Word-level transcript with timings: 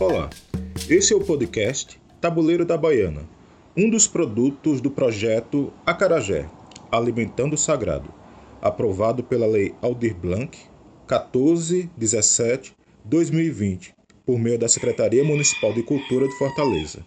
Olá, 0.00 0.28
esse 0.88 1.12
é 1.12 1.16
o 1.16 1.20
podcast 1.20 2.00
Tabuleiro 2.22 2.64
da 2.64 2.78
Baiana, 2.78 3.28
um 3.76 3.90
dos 3.90 4.08
produtos 4.08 4.80
do 4.80 4.90
projeto 4.90 5.70
Acarajé, 5.84 6.48
Alimentando 6.90 7.52
o 7.52 7.58
Sagrado, 7.58 8.10
aprovado 8.62 9.22
pela 9.22 9.46
Lei 9.46 9.74
Aldir 9.82 10.16
Blanc 10.16 10.58
1417-2020, 11.06 13.92
por 14.24 14.38
meio 14.38 14.58
da 14.58 14.70
Secretaria 14.70 15.22
Municipal 15.22 15.74
de 15.74 15.82
Cultura 15.82 16.26
de 16.26 16.38
Fortaleza. 16.38 17.04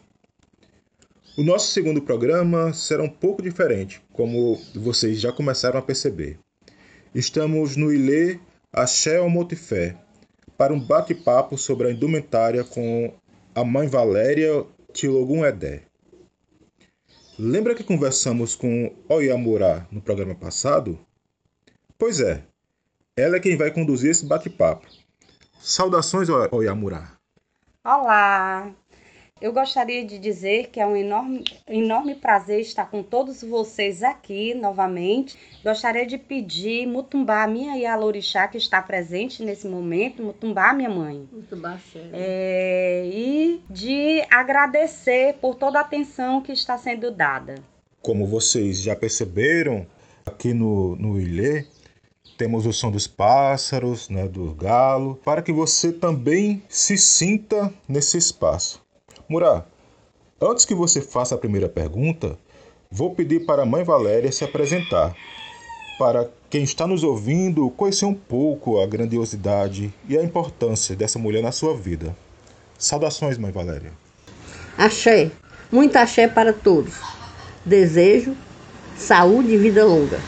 O 1.36 1.42
nosso 1.42 1.72
segundo 1.72 2.00
programa 2.00 2.73
será 2.73 3.02
um 3.02 3.10
pouco 3.10 3.42
diferente, 3.42 4.04
como 4.14 4.62
vocês 4.76 5.20
já 5.20 5.32
começaram 5.32 5.80
a 5.80 5.82
perceber. 5.82 6.38
Estamos 7.16 7.76
no 7.76 7.92
Ilê 7.92 8.38
Axé 8.72 9.20
Motifé 9.28 9.98
para 10.58 10.74
um 10.74 10.80
bate-papo 10.80 11.58
sobre 11.58 11.88
a 11.88 11.92
indumentária 11.92 12.64
com 12.64 13.14
a 13.56 13.64
mãe 13.64 13.88
Valéria 13.88 14.66
Tilogum 14.92 15.46
Edé. 15.46 15.84
Lembra 17.38 17.74
que 17.74 17.84
conversamos 17.84 18.56
com 18.56 18.94
Oyamura 19.10 19.88
no 19.92 20.02
programa 20.02 20.36
passado? 20.36 21.00
Pois 21.98 22.20
é, 22.20 22.44
ela 23.16 23.38
é 23.38 23.40
quem 23.40 23.58
vai 23.58 23.72
conduzir 23.72 24.12
esse 24.12 24.26
bate-papo. 24.26 24.86
Saudações, 25.60 26.28
Oyamura. 26.52 27.12
Olá, 27.84 28.72
eu 29.44 29.52
gostaria 29.52 30.06
de 30.06 30.17
dizer 30.17 30.70
que 30.70 30.80
é 30.80 30.88
um 30.88 30.95
enorme, 30.95 31.44
enorme 31.67 32.16
prazer 32.16 32.62
estar 32.62 32.90
com 32.90 33.04
todos 33.04 33.44
vocês 33.44 34.02
aqui 34.02 34.54
novamente. 34.54 35.38
Gostaria 35.62 36.06
de 36.06 36.17
pedir 36.17 36.88
Mutumbá, 36.88 37.45
minha 37.45 37.76
Yalorixá, 37.76 38.48
que 38.48 38.58
está 38.58 38.82
presente 38.82 39.44
nesse 39.44 39.67
momento, 39.67 40.23
Mutumbá, 40.23 40.72
minha 40.72 40.90
mãe. 40.90 41.28
Mutumbá, 41.30 41.78
é, 42.14 43.04
E 43.06 43.62
de 43.70 44.23
agradecer 44.32 45.34
por 45.42 45.56
toda 45.56 45.78
a 45.78 45.82
atenção 45.82 46.42
que 46.42 46.54
está 46.54 46.78
sendo 46.78 47.12
dada. 47.12 47.56
Como 48.02 48.26
vocês 48.26 48.82
já 48.82 48.95
perceberam, 48.95 49.86
aqui 50.26 50.54
no, 50.54 50.95
no 50.95 51.20
Ilê, 51.20 51.66
temos 52.38 52.66
o 52.66 52.72
som 52.72 52.89
dos 52.89 53.08
pássaros, 53.08 54.08
né, 54.08 54.26
do 54.26 54.54
galo, 54.56 55.20
para 55.26 55.42
que 55.42 55.52
você 55.52 55.92
também 55.92 56.64
se 56.70 56.98
sinta 56.98 57.73
nesse 57.89 58.17
espaço. 58.17 58.83
Murá, 59.28 59.64
antes 60.42 60.66
que 60.66 60.76
você 60.76 61.02
faça 61.02 61.36
a 61.36 61.38
primeira 61.38 61.70
pergunta, 61.70 62.38
vou 62.92 63.16
pedir 63.16 63.46
para 63.46 63.64
a 63.64 63.66
mãe 63.66 63.84
Valéria 63.84 64.32
se 64.32 64.44
apresentar, 64.44 65.16
para 65.98 66.30
quem 66.50 66.64
está 66.64 66.86
nos 66.86 67.04
ouvindo 67.04 67.70
conhecer 67.72 68.06
um 68.06 68.14
pouco 68.14 68.82
a 68.82 68.86
grandiosidade 68.86 69.94
e 70.08 70.18
a 70.18 70.24
importância 70.24 70.96
dessa 70.96 71.18
mulher 71.18 71.42
na 71.42 71.52
sua 71.52 71.76
vida. 71.76 72.16
Saudações, 72.78 73.38
mãe 73.38 73.52
Valéria. 73.52 73.92
Axé, 74.78 75.32
muito 75.72 75.96
axé 75.96 76.28
para 76.28 76.52
todos. 76.52 76.96
Desejo 77.66 78.36
saúde 78.98 79.54
e 79.54 79.58
vida 79.58 79.86
longa. 79.86 80.20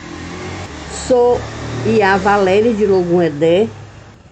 Sou 1.08 1.40
Ia 1.86 2.18
Valéria 2.18 2.74
de 2.74 2.86
Logum 2.86 3.22
Edé, 3.22 3.68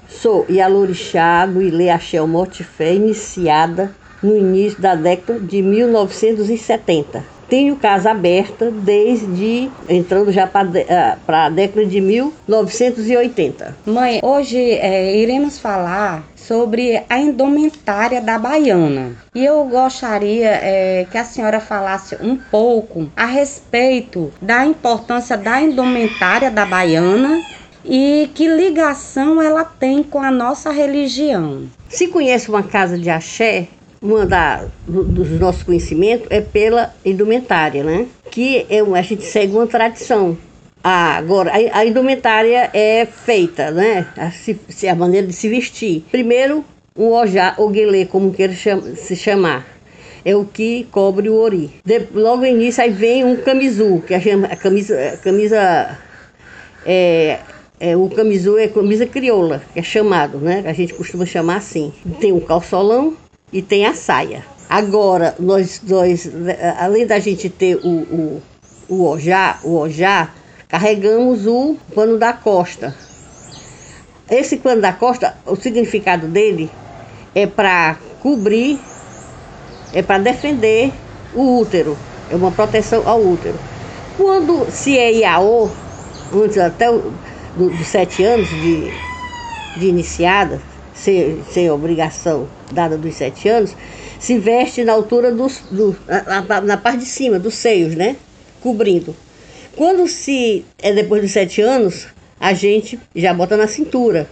sou 0.08 0.45
Ialorixá 0.50 1.45
do 1.45 1.61
Ilê 1.61 1.89
Axé 1.89 2.19
Mortifé, 2.22 2.94
iniciada 2.95 3.94
no 4.23 4.35
início 4.35 4.81
da 4.81 4.95
década 4.95 5.39
de 5.39 5.61
1970. 5.61 7.33
Tenho 7.49 7.75
casa 7.75 8.09
aberta 8.09 8.71
desde 8.71 9.69
entrando 9.88 10.31
já 10.31 10.47
para 10.47 11.45
a 11.45 11.50
década 11.50 11.85
de 11.85 12.01
1980. 12.01 13.78
Mãe, 13.85 14.19
hoje 14.23 14.57
é, 14.57 15.16
iremos 15.17 15.59
falar 15.59 16.23
sobre 16.35 17.03
a 17.07 17.19
indumentária 17.19 18.22
da 18.22 18.39
baiana. 18.39 19.11
E 19.35 19.45
eu 19.45 19.63
gostaria 19.66 20.50
é, 20.50 21.05
que 21.11 21.17
a 21.17 21.23
senhora 21.23 21.59
falasse 21.59 22.17
um 22.22 22.38
pouco 22.38 23.09
a 23.16 23.25
respeito 23.25 24.31
da 24.41 24.66
importância 24.66 25.38
da 25.38 25.61
indumentária 25.61 26.50
da 26.50 26.66
baiana 26.66 27.40
e 27.85 28.29
que 28.34 28.47
ligação 28.47 29.41
ela 29.41 29.63
tem 29.63 30.01
com 30.01 30.22
a 30.22 30.31
nossa 30.31 30.72
religião. 30.72 31.63
Se 31.90 32.07
conhece 32.07 32.50
uma 32.50 32.63
casa 32.63 32.97
de 32.97 33.09
axé, 33.09 33.67
uma 34.03 34.25
da, 34.25 34.66
do, 34.86 35.03
dos 35.03 35.30
nossos 35.40 35.64
conhecimentos 35.64 36.28
é 36.30 36.41
pela 36.41 36.94
indumentária, 37.06 37.84
né? 37.84 38.06
Que 38.30 38.66
é, 38.69 38.81
a 38.81 39.02
gente 39.02 39.24
segue 39.24 39.53
uma 39.53 39.66
tradição. 39.66 40.38
Ah, 40.84 41.16
agora, 41.16 41.52
a, 41.52 41.80
a, 41.80 41.86
indumentária 41.86 42.69
é 42.74 43.06
feita, 43.06 43.72
né? 43.72 44.06
A, 44.18 44.30
se, 44.30 44.59
a 44.88 44.94
maneira 44.94 45.25
de 45.25 45.34
se 45.34 45.47
vestir. 45.47 46.03
Primeiro, 46.12 46.66
o 46.94 47.14
ojá, 47.14 47.56
ou 47.58 47.69
guelê, 47.69 48.06
como 48.06 48.34
queira 48.34 48.53
cham, 48.53 48.81
se 48.96 49.16
chamar. 49.16 49.66
É 50.25 50.35
o 50.35 50.44
que 50.44 50.85
cobre 50.91 51.30
o 51.30 51.35
ori. 51.35 51.72
De, 51.85 52.08
logo 52.14 52.41
no 52.41 52.47
início, 52.47 52.84
aí 52.84 52.90
vem 52.90 53.24
um 53.24 53.38
camisu, 53.38 54.03
que 54.06 54.14
a, 54.14 54.20
a 54.52 54.56
camisa, 54.58 55.14
a 55.14 55.18
camisa 55.18 55.97
é, 56.85 57.40
é, 57.80 57.96
o 57.96 58.09
camisu 58.09 58.58
é 58.58 58.68
camisa 58.68 59.06
crioula, 59.06 59.62
que 59.74 59.80
é 59.80 59.84
chamado, 59.84 60.38
né? 60.38 60.64
A 60.66 60.74
gente 60.74 60.94
costuma 60.94 61.25
chamar 61.25 61.58
assim. 61.58 61.94
Tem 62.20 62.31
um 62.31 62.40
calçolão, 62.40 63.16
e 63.53 63.62
tem 63.62 63.86
a 63.86 63.94
saia. 63.94 64.44
Agora, 64.68 65.36
nós 65.40 65.80
dois, 65.81 66.30
além 66.80 67.06
da 67.06 67.19
gente 67.19 67.47
ter 67.50 67.75
o, 67.75 67.88
o, 67.88 68.41
o 68.90 69.06
ojá, 69.06 69.59
o 69.64 69.75
ojá, 69.78 70.30
carregamos 70.68 71.46
o 71.46 71.78
pano 71.94 72.18
da 72.18 72.34
costa. 72.34 72.96
Esse 74.30 74.58
pano 74.58 74.81
da 74.81 74.91
costa, 74.91 75.38
o 75.46 75.56
significado 75.56 76.28
dele 76.28 76.72
é 77.36 77.46
para 77.46 77.97
cobrir, 78.19 78.80
é 79.94 80.02
para 80.02 80.18
defender 80.18 80.91
o 81.35 81.59
útero, 81.59 81.96
é 82.31 82.35
uma 82.35 82.52
proteção 82.52 83.08
ao 83.08 83.22
útero. 83.22 83.59
Quando 84.18 84.66
se 84.72 84.97
é 84.97 85.12
Iaô, 85.12 85.70
antes 86.34 86.58
até 86.58 86.91
dos 86.91 87.78
do 87.78 87.84
sete 87.84 88.24
anos 88.24 88.50
de, 88.50 88.91
de 89.78 89.88
iniciada, 89.88 90.59
sem, 91.03 91.44
sem 91.52 91.69
obrigação 91.69 92.47
dada 92.72 92.97
dos 92.97 93.16
sete 93.16 93.50
anos, 93.50 93.75
se 94.19 94.38
veste 94.38 94.84
na 94.84 94.94
altura 94.94 95.31
dos, 95.31 95.62
do, 95.69 95.96
na, 96.47 96.62
na 96.62 96.78
parte 96.78 97.00
de 97.00 97.06
cima, 97.06 97.38
dos 97.38 97.56
seios, 97.56 97.94
né? 97.96 98.16
Cobrindo. 98.62 99.14
Quando 99.75 100.08
se 100.08 100.64
é 100.81 100.94
depois 100.94 101.22
dos 101.22 101.31
sete 101.31 101.62
anos, 101.62 102.08
a 102.40 102.53
gente 102.53 102.97
já 103.14 103.34
bota 103.34 103.58
na 103.58 103.68
cintura. 103.68 104.28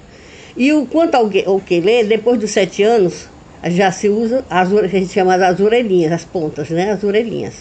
E 0.56 0.72
o 0.72 0.86
quanto 0.86 1.16
ao, 1.16 1.30
ao 1.46 1.59
quelê, 1.59 2.04
depois 2.04 2.40
dos 2.40 2.52
sete 2.52 2.84
anos, 2.84 3.28
já 3.66 3.92
se 3.92 4.08
usa 4.08 4.46
as 4.50 4.74
a 4.74 4.88
gente 4.88 5.12
chama 5.12 5.36
as 5.36 5.59
orelhinhas, 5.59 6.12
as 6.14 6.24
pontas, 6.24 6.70
né? 6.70 6.92
As 6.92 7.03
orelhinhas. 7.03 7.56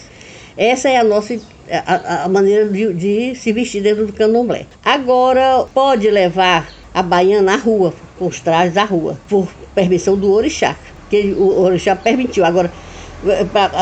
Essa 0.57 0.89
é 0.89 0.97
a 0.97 1.03
nossa 1.03 1.37
a, 1.69 2.23
a 2.25 2.29
maneira 2.29 2.67
de, 2.67 2.93
de, 2.93 3.35
se 3.35 3.51
vestir 3.51 3.81
dentro 3.81 4.05
do 4.05 4.13
candomblé. 4.13 4.65
Agora 4.83 5.65
pode 5.73 6.09
levar 6.09 6.69
a 6.93 7.01
baiana 7.01 7.53
à 7.53 7.57
rua, 7.57 7.93
com 8.21 8.27
os 8.27 8.39
trajes 8.39 8.77
à 8.77 8.83
rua, 8.83 9.17
por 9.27 9.47
permissão 9.73 10.15
do 10.15 10.31
orixá, 10.31 10.75
que 11.09 11.33
o 11.33 11.59
orixá 11.59 11.95
permitiu. 11.95 12.45
Agora, 12.45 12.71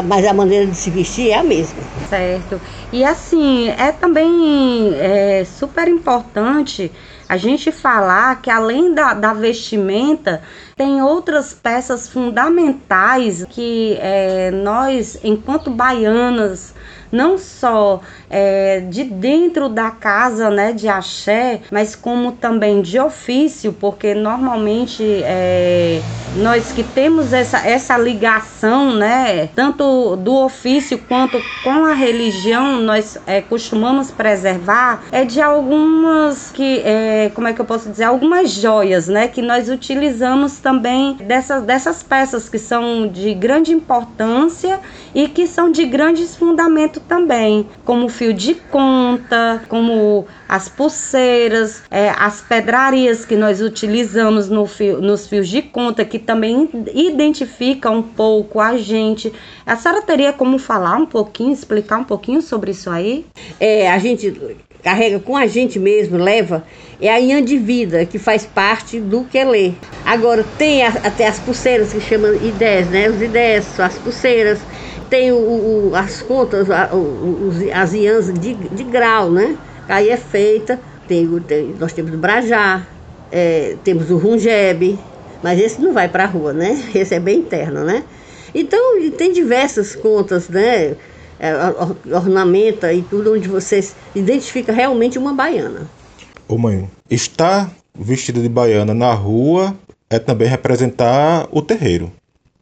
mas 0.06 0.26
a 0.26 0.34
maneira 0.34 0.66
de 0.66 0.76
se 0.76 0.90
vestir 0.90 1.32
é 1.32 1.34
a 1.34 1.44
mesma. 1.44 1.82
Certo. 2.10 2.62
E 2.94 3.04
assim, 3.04 3.68
é 3.68 3.92
também 3.92 4.94
é, 4.96 5.44
super 5.44 5.90
importante 5.90 6.90
a 7.28 7.36
gente 7.36 7.70
falar 7.70 8.42
que 8.42 8.50
além 8.50 8.94
da, 8.94 9.14
da 9.14 9.34
vestimenta, 9.34 10.42
tem 10.78 11.02
outras 11.02 11.54
peças 11.54 12.08
fundamentais 12.08 13.46
que 13.50 13.98
é, 14.00 14.52
nós, 14.52 15.20
enquanto 15.22 15.70
baianas, 15.70 16.74
não 17.12 17.38
só 17.38 18.02
é, 18.30 18.82
de 18.82 19.04
dentro 19.04 19.68
da 19.68 19.92
casa 19.92 20.50
né, 20.50 20.72
de 20.72 20.88
axé, 20.88 21.62
mas 21.72 21.96
como 21.96 22.32
também 22.34 22.82
de 22.82 23.00
ofício, 23.00 23.74
porque 23.74 24.14
normalmente 24.14 25.04
é, 25.24 26.02
nós 26.36 26.72
que 26.72 26.84
temos 26.84 27.34
essa, 27.34 27.68
essa 27.68 27.98
ligação, 27.98 28.94
né, 28.94 29.48
tanto 29.56 30.16
do 30.18 30.36
ofício 30.36 30.98
quanto 31.08 31.42
com 31.64 31.86
a 31.86 31.94
religião, 31.94 32.82
nós 32.82 33.18
é, 33.26 33.42
costumamos 33.42 34.12
preservar, 34.12 35.04
é 35.12 35.26
de 35.26 35.42
algumas 35.42 36.52
que, 36.52 36.82
é, 36.86 37.32
como 37.34 37.48
é 37.48 37.54
que 37.54 37.62
eu 37.62 37.66
posso 37.66 37.90
dizer, 37.90 38.04
algumas 38.04 38.52
joias, 38.52 39.08
né, 39.08 39.28
que 39.28 39.42
nós 39.42 39.70
utilizamos 39.70 40.60
também 40.60 41.14
dessas, 41.16 41.64
dessas 41.64 42.04
peças 42.04 42.48
que 42.48 42.60
são 42.60 43.08
de 43.08 43.34
grande 43.34 43.74
importância 43.74 44.80
e 45.14 45.28
que 45.28 45.48
são 45.48 45.72
de 45.72 45.86
grandes 45.86 46.36
fundamentos 46.36 46.99
também, 47.00 47.68
como 47.84 48.06
o 48.06 48.10
fio 48.10 48.34
de 48.34 48.56
conta, 48.56 49.64
como 49.68 50.28
as 50.48 50.70
pulseiras, 50.70 51.84
é, 51.90 52.10
as 52.10 52.42
pedrarias 52.42 53.26
que 53.26 53.36
nós 53.36 53.62
utilizamos 53.62 54.50
no 54.50 54.66
fio, 54.66 55.02
nos 55.02 55.28
fios 55.28 55.48
de 55.48 55.62
conta, 55.62 56.06
que 56.06 56.20
também 56.20 56.70
identificam 56.94 57.98
um 57.98 58.04
pouco 58.04 58.60
a 58.60 58.78
gente. 58.78 59.32
A 59.66 59.76
senhora 59.76 60.02
teria 60.02 60.34
como 60.34 60.60
falar 60.60 60.98
um 60.98 61.06
pouquinho, 61.06 61.54
explicar 61.54 61.98
um 61.98 62.04
pouquinho 62.04 62.42
sobre 62.42 62.72
isso 62.72 62.90
aí? 62.90 63.26
É, 63.60 63.90
a 63.92 63.98
gente 63.98 64.32
carrega 64.82 65.20
com 65.20 65.36
a 65.36 65.46
gente 65.46 65.78
mesmo, 65.80 66.18
leva, 66.18 66.64
é 67.02 67.10
a 67.10 67.20
Ian 67.20 67.44
de 67.44 67.58
vida, 67.58 68.06
que 68.06 68.18
faz 68.18 68.46
parte 68.46 69.00
do 69.00 69.24
que 69.26 69.44
lê. 69.44 69.74
Agora, 70.06 70.44
tem 70.58 70.84
até 70.84 71.28
as 71.28 71.40
pulseiras 71.40 71.94
que 71.94 72.02
chamam 72.02 72.34
ideias, 72.36 72.90
né? 72.90 73.10
Os 73.10 73.22
ideias, 73.22 73.80
as 73.80 73.98
pulseiras. 73.98 74.60
Tem 75.10 75.32
o, 75.32 75.38
o 75.90 75.96
as 75.96 76.22
contas, 76.22 76.70
a, 76.70 76.94
os, 76.94 77.62
as 77.74 77.94
iãs 77.94 78.34
de, 78.34 78.54
de 78.54 78.84
grau, 78.84 79.32
né? 79.32 79.58
Aí 79.88 80.10
é 80.10 80.18
feita. 80.18 80.80
Tem, 81.08 81.28
tem, 81.42 81.76
nós 81.80 81.94
temos 81.94 82.14
o 82.14 82.18
Brajá, 82.18 82.86
é, 83.32 83.76
temos 83.84 84.12
o 84.12 84.18
Rungeb, 84.18 85.00
mas 85.42 85.60
esse 85.60 85.82
não 85.82 85.94
vai 85.94 86.08
para 86.08 86.26
a 86.26 86.28
rua, 86.28 86.54
né? 86.54 86.80
Esse 86.94 87.16
é 87.16 87.20
bem 87.20 87.40
interno, 87.40 87.84
né? 87.84 88.04
Então, 88.54 88.80
tem 89.18 89.32
diversas 89.32 89.96
contas, 89.96 90.50
né? 90.50 90.96
É, 91.40 91.54
ornamenta 92.14 92.92
e 92.92 93.02
tudo, 93.02 93.34
onde 93.34 93.48
você 93.48 93.80
identifica 94.14 94.74
realmente 94.74 95.18
uma 95.18 95.34
baiana. 95.34 95.90
Ô 96.48 96.58
mãe, 96.58 96.90
estar 97.10 97.72
vestida 97.98 98.42
de 98.42 98.50
baiana 98.50 98.94
na 98.94 99.14
rua 99.14 99.74
é 100.10 100.20
também 100.20 100.48
representar 100.48 101.48
o 101.52 101.62
terreiro. 101.62 102.12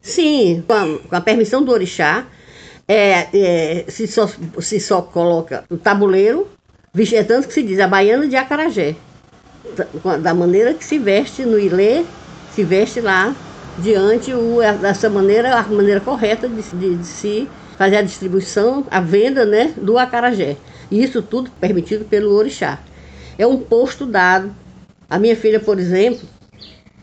Sim, 0.02 0.64
com 0.68 0.74
a, 0.74 1.00
com 1.10 1.16
a 1.16 1.22
permissão 1.22 1.64
do 1.64 1.72
orixá, 1.72 2.28
é, 2.88 3.28
é, 3.34 3.86
se, 3.90 4.08
só, 4.08 4.30
se 4.60 4.80
só 4.80 5.02
coloca 5.02 5.66
o 5.70 5.78
tabuleiro, 5.78 6.48
é 7.14 7.24
tanto 7.24 7.48
que 7.48 7.54
se 7.54 7.62
diz 7.62 7.80
a 7.80 7.88
baiana 7.88 8.28
de 8.28 8.36
acarajé, 8.36 8.96
da 10.22 10.34
maneira 10.34 10.74
que 10.74 10.84
se 10.84 10.98
veste 10.98 11.44
no 11.44 11.60
ilê, 11.60 12.04
se 12.54 12.64
veste 12.64 13.02
lá 13.02 13.36
diante 13.78 14.34
o, 14.34 14.60
dessa 14.82 15.10
maneira, 15.10 15.56
a 15.56 15.64
maneira 15.64 16.00
correta 16.00 16.48
de, 16.48 16.62
de, 16.62 16.96
de 16.96 17.06
se 17.06 17.48
fazer 17.78 17.98
a 17.98 18.02
distribuição, 18.02 18.86
a 18.90 19.00
venda 19.00 19.46
né, 19.46 19.74
do 19.78 19.98
acarajé. 19.98 20.58
E 20.90 21.04
isso 21.04 21.22
tudo 21.22 21.52
permitido 21.60 22.06
pelo 22.06 22.34
orixá. 22.34 22.80
É 23.38 23.46
um 23.46 23.58
posto 23.58 24.06
dado. 24.06 24.56
A 25.10 25.20
minha 25.20 25.36
filha, 25.36 25.60
por 25.60 25.78
exemplo, 25.78 26.28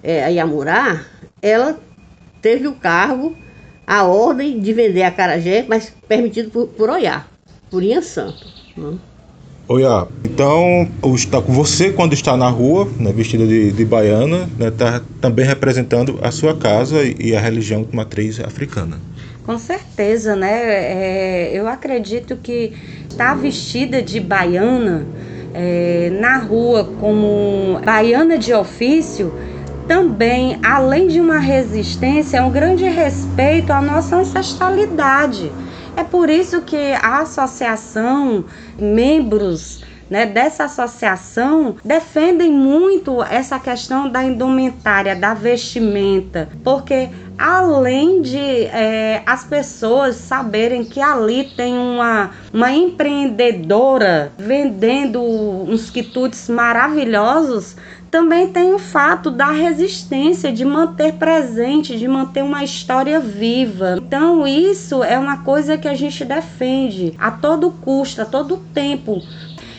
é, 0.02 0.24
a 0.24 0.28
Yamurá, 0.28 1.04
ela 1.40 1.78
teve 2.42 2.66
o 2.66 2.74
cargo, 2.74 3.36
a 3.86 4.04
ordem 4.04 4.60
de 4.60 4.72
vender 4.72 5.02
acarajé, 5.02 5.64
mas 5.68 5.92
permitido 6.08 6.50
por, 6.50 6.66
por 6.68 6.90
Oiá, 6.90 7.26
por 7.70 7.82
Inha 7.82 8.02
Santo. 8.02 8.46
Né? 8.76 8.98
Oiá, 9.66 10.06
então 10.22 10.86
está 11.14 11.40
com 11.40 11.52
você 11.52 11.90
quando 11.90 12.12
está 12.12 12.36
na 12.36 12.48
rua, 12.48 12.86
né, 12.98 13.10
vestida 13.12 13.46
de, 13.46 13.72
de 13.72 13.84
baiana, 13.84 14.48
está 14.60 14.90
né, 14.90 15.00
também 15.22 15.46
representando 15.46 16.18
a 16.22 16.30
sua 16.30 16.54
casa 16.54 16.98
e 17.02 17.34
a 17.34 17.40
religião 17.40 17.82
de 17.82 17.96
matriz 17.96 18.38
africana. 18.40 18.98
Com 19.46 19.58
certeza, 19.58 20.36
né? 20.36 20.52
É, 20.52 21.50
eu 21.54 21.66
acredito 21.66 22.36
que 22.36 22.72
estar 23.08 23.34
vestida 23.34 24.02
de 24.02 24.20
baiana 24.20 25.06
é, 25.54 26.10
na 26.20 26.38
rua 26.38 26.84
como 26.98 27.80
baiana 27.84 28.36
de 28.36 28.52
ofício 28.52 29.32
também, 29.86 30.58
além 30.64 31.08
de 31.08 31.20
uma 31.20 31.38
resistência, 31.38 32.38
é 32.38 32.42
um 32.42 32.50
grande 32.50 32.84
respeito 32.84 33.72
à 33.72 33.80
nossa 33.80 34.16
ancestralidade. 34.16 35.52
É 35.96 36.02
por 36.02 36.28
isso 36.28 36.62
que 36.62 36.92
a 36.94 37.20
associação, 37.20 38.44
membros 38.78 39.84
né, 40.08 40.26
dessa 40.26 40.64
associação 40.64 41.76
defendem 41.84 42.52
muito 42.52 43.22
essa 43.22 43.58
questão 43.58 44.08
da 44.08 44.22
indumentária, 44.22 45.16
da 45.16 45.34
vestimenta, 45.34 46.48
porque 46.62 47.08
além 47.38 48.20
de 48.22 48.38
é, 48.38 49.22
as 49.26 49.44
pessoas 49.44 50.16
saberem 50.16 50.84
que 50.84 51.00
ali 51.00 51.44
tem 51.56 51.76
uma, 51.76 52.30
uma 52.52 52.72
empreendedora 52.72 54.32
vendendo 54.38 55.20
uns 55.20 55.90
quitutes 55.90 56.48
maravilhosos, 56.48 57.76
também 58.14 58.46
tem 58.46 58.72
o 58.72 58.78
fato 58.78 59.28
da 59.28 59.50
resistência, 59.50 60.52
de 60.52 60.64
manter 60.64 61.14
presente, 61.14 61.98
de 61.98 62.06
manter 62.06 62.44
uma 62.44 62.62
história 62.62 63.18
viva. 63.18 63.96
Então, 63.98 64.46
isso 64.46 65.02
é 65.02 65.18
uma 65.18 65.38
coisa 65.38 65.76
que 65.76 65.88
a 65.88 65.94
gente 65.94 66.24
defende 66.24 67.12
a 67.18 67.32
todo 67.32 67.72
custo, 67.72 68.22
a 68.22 68.24
todo 68.24 68.62
tempo, 68.72 69.20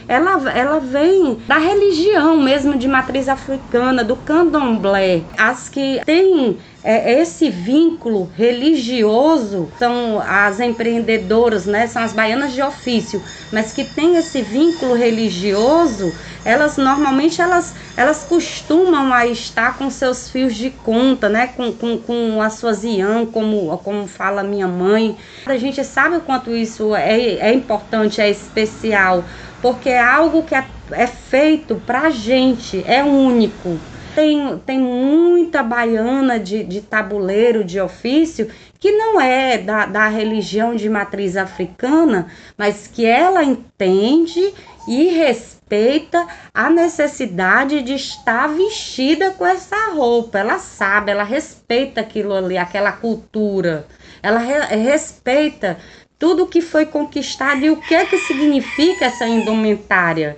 ela, 0.05 0.51
ela 0.51 0.79
vem 0.79 1.37
da 1.47 1.57
religião 1.57 2.37
mesmo 2.37 2.77
de 2.77 2.89
matriz 2.89 3.29
africana, 3.29 4.03
do 4.03 4.17
candomblé. 4.17 5.21
As 5.37 5.69
que 5.69 6.01
têm 6.05 6.57
é, 6.85 7.19
esse 7.19 7.49
vínculo 7.49 8.29
religioso 8.37 9.67
são 9.79 10.21
as 10.21 10.59
empreendedoras, 10.59 11.65
né? 11.65 11.87
São 11.87 12.03
as 12.03 12.13
baianas 12.13 12.53
de 12.53 12.61
ofício, 12.61 13.19
mas 13.51 13.73
que 13.73 13.83
têm 13.83 14.17
esse 14.17 14.43
vínculo 14.43 14.93
religioso, 14.93 16.13
elas 16.45 16.77
normalmente 16.77 17.41
elas, 17.41 17.73
elas 17.97 18.23
costumam 18.23 19.11
a 19.11 19.25
estar 19.25 19.79
com 19.79 19.89
seus 19.89 20.29
fios 20.29 20.55
de 20.55 20.69
conta, 20.69 21.27
né? 21.27 21.47
Com, 21.47 21.73
com, 21.73 21.97
com 21.97 22.39
as 22.39 22.53
suas 22.53 22.83
ian, 22.83 23.25
como, 23.25 23.75
como 23.79 24.07
fala 24.07 24.43
minha 24.43 24.67
mãe. 24.67 25.17
A 25.47 25.57
gente 25.57 25.83
sabe 25.83 26.17
o 26.17 26.21
quanto 26.21 26.55
isso 26.55 26.95
é, 26.95 27.19
é 27.39 27.51
importante, 27.51 28.21
é 28.21 28.29
especial 28.29 29.25
porque 29.65 29.89
é 29.89 29.99
algo 29.99 30.43
que 30.43 30.53
é, 30.53 30.63
é 30.91 31.07
feito 31.07 31.81
pra 31.87 32.11
gente, 32.11 32.83
é 32.85 33.03
único. 33.03 33.94
Tem, 34.15 34.57
tem 34.59 34.79
muita 34.79 35.61
baiana 35.61 36.39
de, 36.39 36.63
de 36.63 36.81
tabuleiro, 36.81 37.65
de 37.65 37.81
ofício, 37.81 38.49
que 38.79 38.91
não 38.93 39.19
é 39.19 39.57
da, 39.57 39.85
da 39.85 40.07
religião 40.07 40.73
de 40.73 40.87
matriz 40.87 41.35
africana, 41.35 42.27
mas 42.57 42.87
que 42.87 43.05
ela 43.05 43.43
entende 43.43 44.53
e 44.87 45.09
respeita 45.09 46.25
a 46.53 46.69
necessidade 46.69 47.81
de 47.81 47.93
estar 47.95 48.47
vestida 48.47 49.31
com 49.31 49.45
essa 49.45 49.91
roupa. 49.91 50.39
Ela 50.39 50.59
sabe, 50.59 51.11
ela 51.11 51.23
respeita 51.23 51.99
aquilo 51.99 52.33
ali, 52.33 52.57
aquela 52.57 52.93
cultura. 52.93 53.85
Ela 54.23 54.39
re 54.39 54.59
respeita 54.77 55.77
tudo 56.17 56.47
que 56.47 56.61
foi 56.61 56.85
conquistado 56.85 57.65
e 57.65 57.69
o 57.69 57.77
que 57.77 57.93
é 57.93 58.05
que 58.05 58.17
significa 58.19 59.05
essa 59.05 59.27
indumentária. 59.27 60.37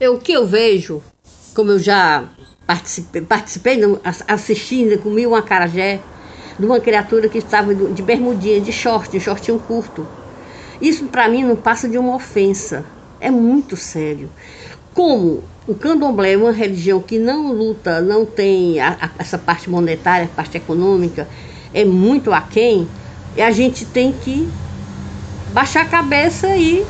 Eu, 0.00 0.14
o 0.14 0.18
que 0.18 0.32
eu 0.32 0.46
vejo, 0.46 1.02
como 1.54 1.70
eu 1.70 1.78
já 1.78 2.28
participei, 2.72 3.20
participei 3.20 3.80
assistindo, 4.26 4.98
comi 4.98 5.26
um 5.26 5.34
acarajé 5.34 6.00
de 6.58 6.64
uma 6.64 6.80
criatura 6.80 7.28
que 7.28 7.36
estava 7.36 7.74
de 7.74 8.02
bermudinha, 8.02 8.60
de 8.60 8.72
short, 8.72 9.10
de 9.10 9.20
shortinho 9.20 9.58
curto. 9.58 10.06
Isso 10.80 11.04
para 11.04 11.28
mim 11.28 11.44
não 11.44 11.54
passa 11.54 11.86
de 11.86 11.98
uma 11.98 12.14
ofensa. 12.14 12.84
É 13.20 13.30
muito 13.30 13.76
sério. 13.76 14.30
Como 14.94 15.44
o 15.66 15.74
candomblé 15.74 16.32
é 16.32 16.36
uma 16.36 16.50
religião 16.50 17.00
que 17.00 17.18
não 17.18 17.52
luta, 17.52 18.00
não 18.00 18.24
tem 18.24 18.80
a, 18.80 18.96
a, 19.00 19.10
essa 19.18 19.36
parte 19.36 19.68
monetária, 19.68 20.24
a 20.24 20.34
parte 20.34 20.56
econômica, 20.56 21.28
é 21.74 21.84
muito 21.84 22.32
aquém, 22.32 22.88
e 23.36 23.42
a 23.42 23.50
gente 23.50 23.84
tem 23.84 24.12
que 24.12 24.48
baixar 25.52 25.82
a 25.82 25.86
cabeça 25.86 26.56
e, 26.56 26.84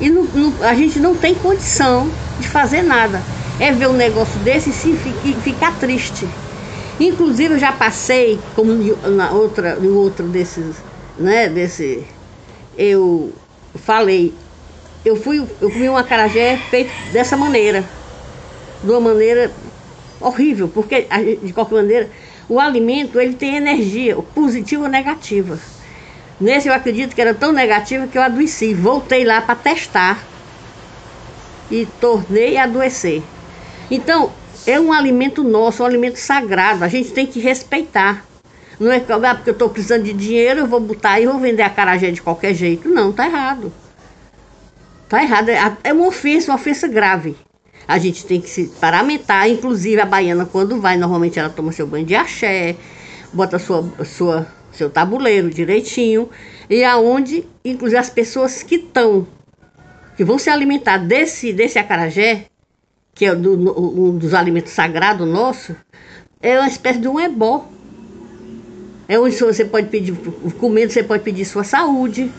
e 0.00 0.10
não, 0.10 0.24
não, 0.24 0.62
a 0.62 0.74
gente 0.74 0.98
não 0.98 1.14
tem 1.14 1.34
condição 1.34 2.10
de 2.38 2.48
fazer 2.48 2.82
nada. 2.82 3.22
É 3.60 3.70
ver 3.70 3.88
um 3.88 3.92
negócio 3.92 4.38
desse 4.40 4.70
e 4.70 5.34
ficar 5.40 5.78
triste. 5.78 6.28
Inclusive 6.98 7.54
eu 7.54 7.58
já 7.58 7.72
passei, 7.72 8.38
como 8.54 8.72
na 8.74 9.30
outra, 9.30 9.78
em 9.80 9.88
outro 9.88 10.26
desses, 10.26 10.76
né, 11.18 11.48
desse, 11.48 12.06
eu 12.76 13.32
falei, 13.74 14.32
eu 15.04 15.16
fui, 15.16 15.38
eu 15.60 15.70
comi 15.70 15.88
um 15.88 15.96
acarajé 15.96 16.56
feito 16.70 16.92
dessa 17.12 17.36
maneira, 17.36 17.84
de 18.82 18.90
uma 18.90 19.00
maneira 19.00 19.50
horrível, 20.20 20.68
porque 20.68 21.06
de 21.42 21.52
qualquer 21.52 21.74
maneira 21.74 22.10
o 22.48 22.60
alimento 22.60 23.18
ele 23.20 23.34
tem 23.34 23.56
energia, 23.56 24.16
positiva 24.34 24.84
ou 24.84 24.88
negativa. 24.88 25.58
Nesse 26.40 26.68
eu 26.68 26.74
acredito 26.74 27.14
que 27.14 27.20
era 27.20 27.34
tão 27.34 27.52
negativo 27.52 28.08
que 28.08 28.18
eu 28.18 28.22
adoeci. 28.22 28.74
Voltei 28.74 29.24
lá 29.24 29.40
para 29.40 29.54
testar 29.54 30.22
e 31.70 31.86
tornei 32.00 32.56
a 32.56 32.64
adoecer. 32.64 33.22
Então, 33.90 34.32
é 34.66 34.80
um 34.80 34.92
alimento 34.92 35.42
nosso, 35.42 35.82
um 35.82 35.86
alimento 35.86 36.16
sagrado. 36.16 36.84
A 36.84 36.88
gente 36.88 37.12
tem 37.12 37.26
que 37.26 37.40
respeitar. 37.40 38.24
Não 38.78 38.90
é 38.90 38.96
ah, 38.96 39.34
porque 39.34 39.50
eu 39.50 39.52
estou 39.52 39.68
precisando 39.68 40.04
de 40.04 40.12
dinheiro, 40.12 40.60
eu 40.60 40.66
vou 40.66 40.80
botar 40.80 41.20
e 41.20 41.26
vou 41.26 41.38
vender 41.38 41.62
a 41.62 41.70
carajé 41.70 42.10
de 42.10 42.22
qualquer 42.22 42.54
jeito. 42.54 42.88
Não, 42.88 43.12
tá 43.12 43.26
errado. 43.26 43.72
Tá 45.08 45.22
errado. 45.22 45.50
É, 45.50 45.76
é 45.84 45.92
uma 45.92 46.06
ofensa, 46.06 46.50
uma 46.50 46.56
ofensa 46.56 46.88
grave. 46.88 47.36
A 47.86 47.98
gente 47.98 48.24
tem 48.24 48.40
que 48.40 48.48
se 48.48 48.68
paramentar. 48.80 49.48
Inclusive, 49.48 50.00
a 50.00 50.06
baiana, 50.06 50.46
quando 50.46 50.80
vai, 50.80 50.96
normalmente 50.96 51.38
ela 51.38 51.50
toma 51.50 51.72
seu 51.72 51.86
banho 51.86 52.06
de 52.06 52.14
axé, 52.14 52.76
bota 53.32 53.58
sua, 53.58 53.84
sua 54.04 54.46
seu 54.72 54.88
tabuleiro 54.90 55.50
direitinho, 55.50 56.30
e 56.68 56.82
aonde, 56.82 57.44
inclusive, 57.64 57.98
as 57.98 58.10
pessoas 58.10 58.62
que 58.62 58.76
estão, 58.76 59.26
que 60.16 60.24
vão 60.24 60.38
se 60.38 60.50
alimentar 60.50 60.96
desse, 60.96 61.52
desse 61.52 61.78
acarajé, 61.78 62.46
que 63.22 63.26
é 63.26 63.36
do, 63.36 63.52
um 63.54 64.18
dos 64.18 64.34
alimentos 64.34 64.72
sagrados 64.72 65.28
nossos, 65.28 65.76
é 66.40 66.58
uma 66.58 66.66
espécie 66.66 66.98
de 66.98 67.06
um 67.06 67.20
ebó. 67.20 67.68
É 69.06 69.16
onde 69.16 69.36
você 69.36 69.64
pode 69.64 69.86
pedir, 69.90 70.12
comendo, 70.58 70.92
você 70.92 71.04
pode 71.04 71.22
pedir 71.22 71.44
sua 71.44 71.62
saúde, 71.62 72.32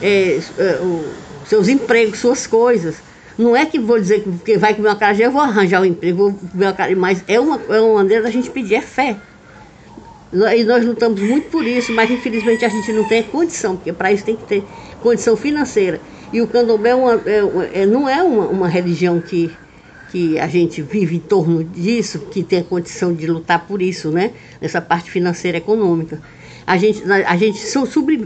é, 0.00 0.38
é, 0.56 0.78
o, 0.80 1.04
seus 1.48 1.66
empregos, 1.66 2.20
suas 2.20 2.46
coisas. 2.46 2.94
Não 3.36 3.56
é 3.56 3.66
que 3.66 3.76
vou 3.80 3.98
dizer 3.98 4.22
que 4.44 4.56
vai 4.56 4.72
comer 4.72 4.90
uma 4.90 4.94
carajé, 4.94 5.26
eu 5.26 5.32
vou 5.32 5.40
arranjar 5.40 5.82
um 5.82 5.84
emprego, 5.84 6.30
vou 6.30 6.50
comer 6.50 6.66
uma 6.66 6.72
carajé, 6.72 6.94
mas 6.94 7.24
é 7.26 7.40
uma, 7.40 7.60
é 7.68 7.80
uma 7.80 7.94
maneira 7.94 8.22
da 8.22 8.30
gente 8.30 8.50
pedir, 8.50 8.76
é 8.76 8.82
fé. 8.82 9.16
E 10.32 10.62
nós 10.62 10.84
lutamos 10.84 11.20
muito 11.20 11.50
por 11.50 11.66
isso, 11.66 11.92
mas 11.92 12.08
infelizmente 12.08 12.64
a 12.64 12.68
gente 12.68 12.92
não 12.92 13.02
tem 13.02 13.24
condição, 13.24 13.74
porque 13.74 13.92
para 13.92 14.12
isso 14.12 14.24
tem 14.24 14.36
que 14.36 14.44
ter 14.44 14.64
condição 15.02 15.36
financeira. 15.36 16.00
E 16.32 16.40
o 16.40 16.46
candomblé 16.46 16.90
é 16.90 16.94
uma, 16.94 17.14
é, 17.26 17.80
é, 17.82 17.86
não 17.86 18.08
é 18.08 18.22
uma, 18.22 18.46
uma 18.46 18.68
religião 18.68 19.20
que, 19.20 19.50
que 20.12 20.38
a 20.38 20.46
gente 20.46 20.82
vive 20.82 21.16
em 21.16 21.20
torno 21.20 21.64
disso, 21.64 22.18
que 22.30 22.42
tem 22.42 22.58
a 22.58 22.64
condição 22.64 23.14
de 23.14 23.26
lutar 23.26 23.66
por 23.66 23.80
isso, 23.80 24.10
né? 24.10 24.34
Nessa 24.60 24.78
parte 24.82 25.10
financeira 25.10 25.56
econômica. 25.56 26.20
A 26.66 26.76
gente, 26.76 27.02
a 27.10 27.36
gente 27.36 27.58
sobre, 27.58 28.18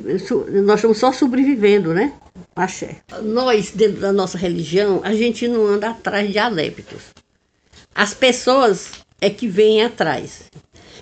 nós 0.65 0.81
estamos 0.81 0.99
só 0.99 1.13
sobrevivendo, 1.13 1.95
né? 1.95 2.13
Axé. 2.57 2.97
Nós, 3.23 3.71
dentro 3.71 4.01
da 4.01 4.13
nossa 4.13 4.37
religião, 4.37 5.01
a 5.05 5.15
gente 5.15 5.47
não 5.47 5.65
anda 5.65 5.91
atrás 5.91 6.29
de 6.29 6.39
adeptos. 6.39 7.05
As 7.95 8.13
pessoas 8.13 8.91
é 9.21 9.31
que 9.31 9.47
vêm 9.47 9.85
atrás. 9.85 10.51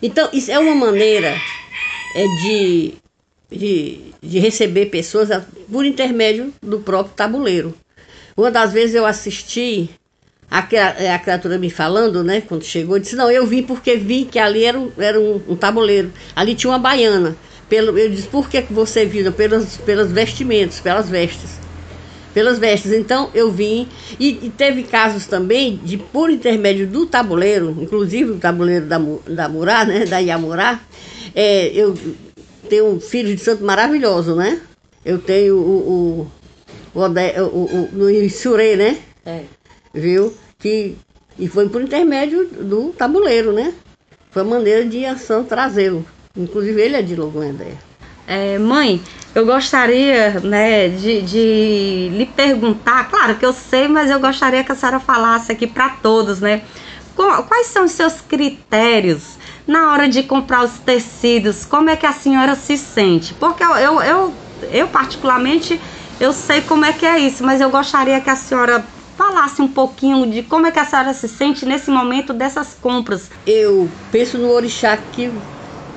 Então, 0.02 0.28
isso 0.34 0.52
é 0.52 0.58
uma 0.58 0.74
maneira 0.74 1.34
é, 2.14 2.26
de, 2.42 2.94
de, 3.50 4.00
de 4.22 4.38
receber 4.38 4.86
pessoas 4.86 5.30
por 5.72 5.86
intermédio 5.86 6.52
do 6.62 6.80
próprio 6.80 7.14
tabuleiro. 7.14 7.74
Uma 8.36 8.50
das 8.50 8.72
vezes 8.72 8.94
eu 8.94 9.06
assisti 9.06 9.88
a, 10.58 11.14
a 11.14 11.18
criatura 11.18 11.58
me 11.58 11.68
falando, 11.68 12.22
né, 12.22 12.40
quando 12.40 12.64
chegou, 12.64 12.98
disse: 12.98 13.16
Não, 13.16 13.30
eu 13.30 13.46
vim 13.46 13.62
porque 13.62 13.96
vi 13.96 14.24
que 14.24 14.38
ali 14.38 14.64
era 14.64 14.78
um, 14.78 14.90
era 14.96 15.20
um, 15.20 15.40
um 15.48 15.56
tabuleiro, 15.56 16.12
ali 16.36 16.54
tinha 16.54 16.70
uma 16.70 16.78
baiana. 16.78 17.36
Pelo, 17.68 17.98
eu 17.98 18.08
disse: 18.08 18.28
Por 18.28 18.48
que, 18.48 18.60
você 18.70 19.04
viu? 19.04 19.32
Pelas, 19.32 19.76
pelas 19.78 20.12
vestimentos, 20.12 20.80
pelas 20.80 21.08
vestes 21.08 21.64
pelas 22.34 22.58
vestes. 22.58 22.92
Então 22.92 23.30
eu 23.32 23.50
vim 23.50 23.88
e, 24.18 24.46
e, 24.46 24.50
teve 24.50 24.82
casos 24.82 25.26
também 25.26 25.80
de 25.84 25.96
por 25.96 26.28
intermédio 26.28 26.84
do 26.84 27.06
tabuleiro, 27.06 27.76
inclusive 27.80 28.32
o 28.32 28.38
tabuleiro 28.38 28.86
da, 28.86 28.98
da 29.28 29.48
Murá, 29.48 29.84
né, 29.84 30.04
da 30.04 30.18
Iamurá, 30.18 30.80
é, 31.32 31.68
eu 31.68 31.96
tenho 32.68 32.86
um 32.86 33.00
filho 33.00 33.34
de 33.34 33.40
santo 33.40 33.64
maravilhoso, 33.64 34.34
né? 34.34 34.60
Eu 35.04 35.18
tenho 35.18 35.56
o 35.56 36.28
o, 36.92 37.00
o, 37.00 37.06
o, 37.06 37.98
o, 38.02 38.26
o 38.26 38.30
Surê, 38.30 38.74
né? 38.74 38.98
É. 39.24 39.42
Viu? 39.92 40.34
Que, 40.64 40.96
e 41.38 41.46
foi 41.46 41.68
por 41.68 41.82
intermédio 41.82 42.46
do 42.46 42.88
tabuleiro, 42.96 43.52
né? 43.52 43.74
Foi 44.30 44.40
a 44.40 44.46
maneira 44.46 44.82
de 44.82 45.04
ação 45.04 45.44
trazê-lo. 45.44 46.06
Inclusive 46.34 46.80
ele 46.80 46.96
é 46.96 47.02
de 47.02 47.14
Logoendé. 47.14 47.74
É, 48.26 48.58
mãe, 48.58 48.98
eu 49.34 49.44
gostaria 49.44 50.40
né, 50.40 50.88
de, 50.88 51.20
de 51.20 52.08
lhe 52.14 52.24
perguntar, 52.24 53.10
claro 53.10 53.34
que 53.34 53.44
eu 53.44 53.52
sei, 53.52 53.88
mas 53.88 54.10
eu 54.10 54.18
gostaria 54.18 54.64
que 54.64 54.72
a 54.72 54.74
senhora 54.74 54.98
falasse 54.98 55.52
aqui 55.52 55.66
para 55.66 55.90
todos, 55.90 56.40
né? 56.40 56.62
Quais 57.14 57.66
são 57.66 57.84
os 57.84 57.92
seus 57.92 58.22
critérios 58.22 59.36
na 59.66 59.92
hora 59.92 60.08
de 60.08 60.22
comprar 60.22 60.64
os 60.64 60.78
tecidos? 60.78 61.66
Como 61.66 61.90
é 61.90 61.96
que 61.96 62.06
a 62.06 62.12
senhora 62.12 62.56
se 62.56 62.78
sente? 62.78 63.34
Porque 63.34 63.62
eu, 63.62 63.76
eu, 63.76 64.02
eu, 64.02 64.34
eu 64.72 64.88
particularmente, 64.88 65.78
eu 66.18 66.32
sei 66.32 66.62
como 66.62 66.86
é 66.86 66.94
que 66.94 67.04
é 67.04 67.18
isso, 67.18 67.44
mas 67.44 67.60
eu 67.60 67.68
gostaria 67.68 68.18
que 68.18 68.30
a 68.30 68.36
senhora 68.36 68.82
falasse 69.16 69.62
um 69.62 69.68
pouquinho 69.68 70.26
de 70.26 70.42
como 70.42 70.66
é 70.66 70.72
que 70.72 70.78
a 70.78 70.84
senhora 70.84 71.14
se 71.14 71.28
sente 71.28 71.64
nesse 71.64 71.90
momento 71.90 72.32
dessas 72.32 72.74
compras. 72.80 73.30
Eu 73.46 73.88
penso 74.10 74.38
no 74.38 74.50
orixá 74.50 74.96
que 74.96 75.30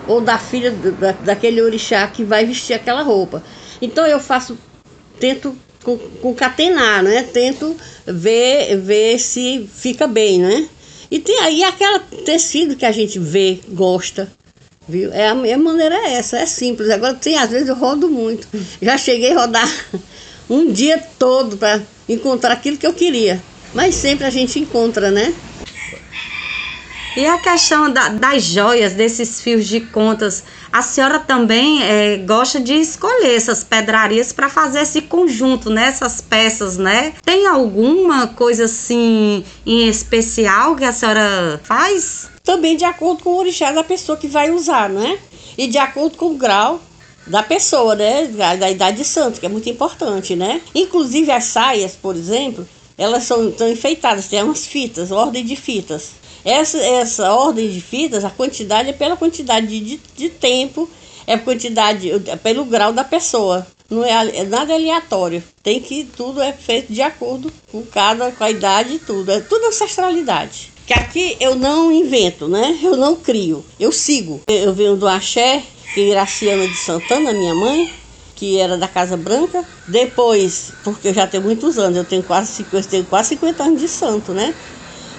ou 0.08 0.22
da 0.22 0.38
filha 0.38 0.72
da, 0.72 1.12
daquele 1.12 1.62
orixá 1.62 2.08
que 2.08 2.24
vai 2.24 2.46
vestir 2.46 2.74
aquela 2.74 3.02
roupa. 3.02 3.44
Então 3.82 4.06
eu 4.08 4.20
faço, 4.20 4.58
tento 5.20 5.56
concatenar, 6.22 7.04
né? 7.04 7.24
Tento 7.24 7.76
ver, 8.06 8.78
ver 8.78 9.20
se 9.20 9.70
fica 9.74 10.08
bem, 10.08 10.40
né? 10.40 10.68
E 11.10 11.20
tem 11.20 11.40
aí 11.40 11.64
aquele 11.64 12.00
tecido 12.26 12.76
que 12.76 12.86
a 12.86 12.92
gente 12.92 13.18
vê, 13.18 13.60
gosta, 13.70 14.30
viu? 14.88 15.12
É 15.14 15.30
a 15.30 15.36
minha 15.36 15.58
maneira 15.58 15.96
é 15.96 16.14
essa, 16.16 16.38
é 16.38 16.46
simples. 16.46 16.90
Agora 16.90 17.14
tem 17.14 17.38
às 17.38 17.50
vezes 17.50 17.70
eu 17.70 17.76
rodo 17.76 18.10
muito. 18.10 18.48
Já 18.82 18.98
cheguei 18.98 19.32
a 19.34 19.42
rodar 19.42 19.86
um 20.50 20.72
dia 20.72 21.02
todo 21.18 21.58
para 21.58 21.82
encontrar 22.08 22.54
aquilo 22.54 22.78
que 22.78 22.88
eu 22.88 22.94
queria. 22.94 23.44
Mas 23.74 23.96
sempre 23.96 24.26
a 24.26 24.30
gente 24.30 24.60
encontra, 24.60 25.12
né? 25.12 25.34
E 27.18 27.26
a 27.26 27.40
questão 27.40 27.92
da, 27.92 28.10
das 28.10 28.44
joias, 28.44 28.94
desses 28.94 29.42
fios 29.42 29.66
de 29.66 29.82
contas, 29.82 30.44
a 30.72 30.84
senhora 30.84 31.18
também 31.18 31.82
é, 31.82 32.18
gosta 32.18 32.60
de 32.60 32.76
escolher 32.76 33.36
essas 33.36 33.64
pedrarias 33.64 34.32
para 34.32 34.48
fazer 34.50 34.82
esse 34.82 35.02
conjunto, 35.02 35.68
né? 35.72 35.88
Essas 35.88 36.22
peças, 36.22 36.78
né? 36.78 37.14
Tem 37.26 37.48
alguma 37.48 38.28
coisa 38.28 38.66
assim 38.66 39.44
em 39.66 39.88
especial 39.88 40.76
que 40.76 40.86
a 40.86 40.94
senhora 40.94 41.60
faz? 41.64 42.30
Também 42.44 42.78
de 42.78 42.86
acordo 42.86 43.24
com 43.24 43.32
o 43.32 43.38
orixá 43.40 43.72
da 43.72 43.84
pessoa 43.84 44.16
que 44.16 44.28
vai 44.28 44.52
usar, 44.52 44.88
né? 44.88 45.18
E 45.58 45.66
de 45.66 45.80
acordo 45.80 46.18
com 46.18 46.28
o 46.28 46.38
grau 46.38 46.80
da 47.28 47.44
pessoa, 47.44 47.96
né? 47.96 48.26
Da, 48.28 48.56
da 48.56 48.72
idade 48.72 48.98
de 48.98 49.06
santo, 49.06 49.40
que 49.40 49.46
é 49.46 49.50
muito 49.50 49.70
importante, 49.70 50.36
né? 50.36 50.62
Inclusive 50.74 51.32
as 51.32 51.46
saias, 51.46 51.94
por 51.94 52.16
exemplo, 52.16 52.68
elas 52.98 53.24
são, 53.24 53.56
são 53.56 53.70
enfeitadas, 53.70 54.28
tem 54.28 54.42
umas 54.42 54.66
fitas, 54.66 55.12
ordem 55.12 55.46
de 55.46 55.56
fitas. 55.56 56.12
Essa, 56.44 56.78
essa 56.78 57.34
ordem 57.34 57.70
de 57.70 57.82
fitas, 57.82 58.24
a 58.24 58.30
quantidade 58.30 58.90
é 58.90 58.94
pela 58.94 59.18
quantidade 59.18 59.68
de, 59.68 60.00
de 60.16 60.30
tempo, 60.30 60.90
é 61.26 61.38
quantidade, 61.38 62.10
é 62.10 62.36
pelo 62.36 62.66
grau 62.66 62.94
da 62.94 63.04
pessoa. 63.04 63.68
Não 63.90 64.04
é, 64.04 64.12
é 64.12 64.44
nada 64.44 64.74
aleatório. 64.74 65.44
Tem 65.64 65.80
que 65.80 66.06
tudo 66.06 66.42
é 66.42 66.52
feito 66.52 66.92
de 66.92 67.02
acordo 67.02 67.52
com 67.72 67.82
cada 67.84 68.32
com 68.32 68.44
a 68.44 68.52
idade 68.52 68.96
e 68.96 69.00
tudo. 69.00 69.32
É 69.32 69.40
tudo 69.40 69.68
ancestralidade. 69.68 70.72
Que 70.86 70.94
aqui 70.94 71.38
eu 71.40 71.56
não 71.56 71.92
invento, 71.92 72.48
né? 72.48 72.80
Eu 72.82 72.96
não 72.96 73.16
crio. 73.16 73.64
Eu 73.80 73.92
sigo. 73.92 74.42
Eu 74.48 74.74
venho 74.74 74.96
do 74.96 75.08
Axé, 75.08 75.64
que 75.94 76.02
Iraciana 76.02 76.68
de 76.68 76.76
Santana, 76.76 77.34
minha 77.34 77.56
mãe, 77.56 77.92
que 78.36 78.60
era 78.60 78.78
da 78.78 78.88
Casa 78.88 79.18
Branca. 79.18 79.66
Depois, 79.88 80.72
porque 80.84 81.10
eu 81.10 81.14
já 81.14 81.28
tenho 81.28 81.44
muitos 81.44 81.78
anos, 81.78 81.98
eu 81.98 82.06
tenho 82.06 82.24
quase, 82.24 82.66
eu 82.72 82.84
tenho 82.84 83.06
quase 83.06 83.30
50 83.30 83.64
anos 83.64 83.82
de 83.82 83.88
santo, 83.88 84.32
né? 84.32 84.54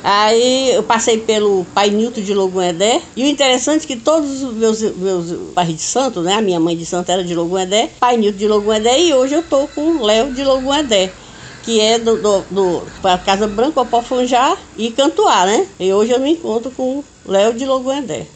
Aí 0.03 0.71
eu 0.71 0.83
passei 0.85 1.19
pelo 1.19 1.67
Pai 1.75 1.91
Nilton 1.91 2.21
de 2.21 2.33
Logoedé. 2.33 3.03
E 3.17 3.25
o 3.25 3.27
interessante 3.27 3.85
é 3.85 3.87
que 3.87 3.97
todos 3.97 4.43
os 4.43 4.55
meus, 4.55 4.81
meus 4.81 5.53
pais 5.53 5.69
de 5.69 5.83
santo, 5.83 6.23
né? 6.23 6.35
A 6.35 6.41
minha 6.41 6.61
mãe 6.61 6.77
de 6.77 6.87
santo 6.87 7.11
era 7.11 7.25
de 7.25 7.35
Logoedé, 7.35 7.91
Pai 7.99 8.17
Nilton 8.17 8.39
de 8.39 8.49
Logoedé 8.49 9.01
e 9.01 9.13
hoje 9.13 9.35
eu 9.35 9.43
tô 9.43 9.67
com 9.69 10.03
Léo 10.03 10.33
de 10.33 10.45
Logoedé. 10.45 11.11
Que 11.65 11.81
é 11.81 11.99
do, 11.99 12.17
do, 12.17 12.45
do 12.51 12.83
Casa 13.27 13.47
Branca, 13.47 13.81
Opofunjá 13.81 14.57
e 14.77 14.91
Cantuá, 14.91 15.45
né? 15.45 15.67
E 15.79 15.93
hoje 15.93 16.13
eu 16.13 16.21
me 16.21 16.31
encontro 16.31 16.71
com 16.71 17.03
Léo 17.27 17.53
de 17.53 17.67
Logoedé. 17.67 18.27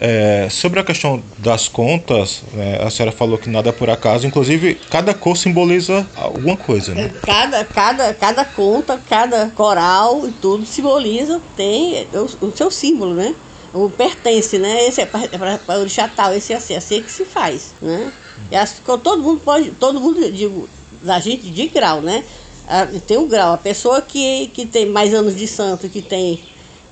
É, 0.00 0.48
sobre 0.48 0.78
a 0.78 0.84
questão 0.84 1.20
das 1.38 1.66
contas, 1.66 2.44
é, 2.56 2.84
a 2.84 2.88
senhora 2.88 3.10
falou 3.10 3.36
que 3.36 3.50
nada 3.50 3.70
é 3.70 3.72
por 3.72 3.90
acaso, 3.90 4.28
inclusive 4.28 4.76
cada 4.88 5.12
cor 5.12 5.36
simboliza 5.36 6.06
alguma 6.14 6.56
coisa, 6.56 6.94
né? 6.94 7.12
Cada, 7.26 7.64
cada, 7.64 8.14
cada 8.14 8.44
conta, 8.44 9.00
cada 9.08 9.50
coral 9.50 10.28
e 10.28 10.30
tudo 10.30 10.64
simboliza, 10.64 11.40
tem 11.56 12.06
o, 12.12 12.46
o 12.46 12.56
seu 12.56 12.70
símbolo, 12.70 13.12
né? 13.12 13.34
O 13.74 13.90
pertence, 13.90 14.56
né? 14.56 14.86
Esse 14.86 15.00
é 15.00 15.06
para 15.06 15.58
o 15.68 15.80
orixá 15.80 16.06
tal, 16.06 16.32
esse 16.32 16.52
é 16.52 16.56
assim, 16.56 16.76
assim 16.76 16.98
é 16.98 17.02
que 17.02 17.10
se 17.10 17.24
faz, 17.24 17.74
né? 17.82 18.12
E 18.52 18.98
todo 18.98 19.20
mundo 19.20 19.40
pode, 19.44 19.72
todo 19.72 20.00
mundo, 20.00 20.30
digo, 20.30 20.68
da 21.02 21.18
gente 21.18 21.50
de 21.50 21.66
grau, 21.66 22.00
né? 22.00 22.22
Tem 23.06 23.16
o 23.16 23.26
grau, 23.26 23.52
a 23.52 23.58
pessoa 23.58 24.00
que, 24.00 24.46
que 24.54 24.64
tem 24.64 24.86
mais 24.86 25.12
anos 25.12 25.34
de 25.34 25.48
santo, 25.48 25.88
que 25.88 26.00
tem, 26.00 26.40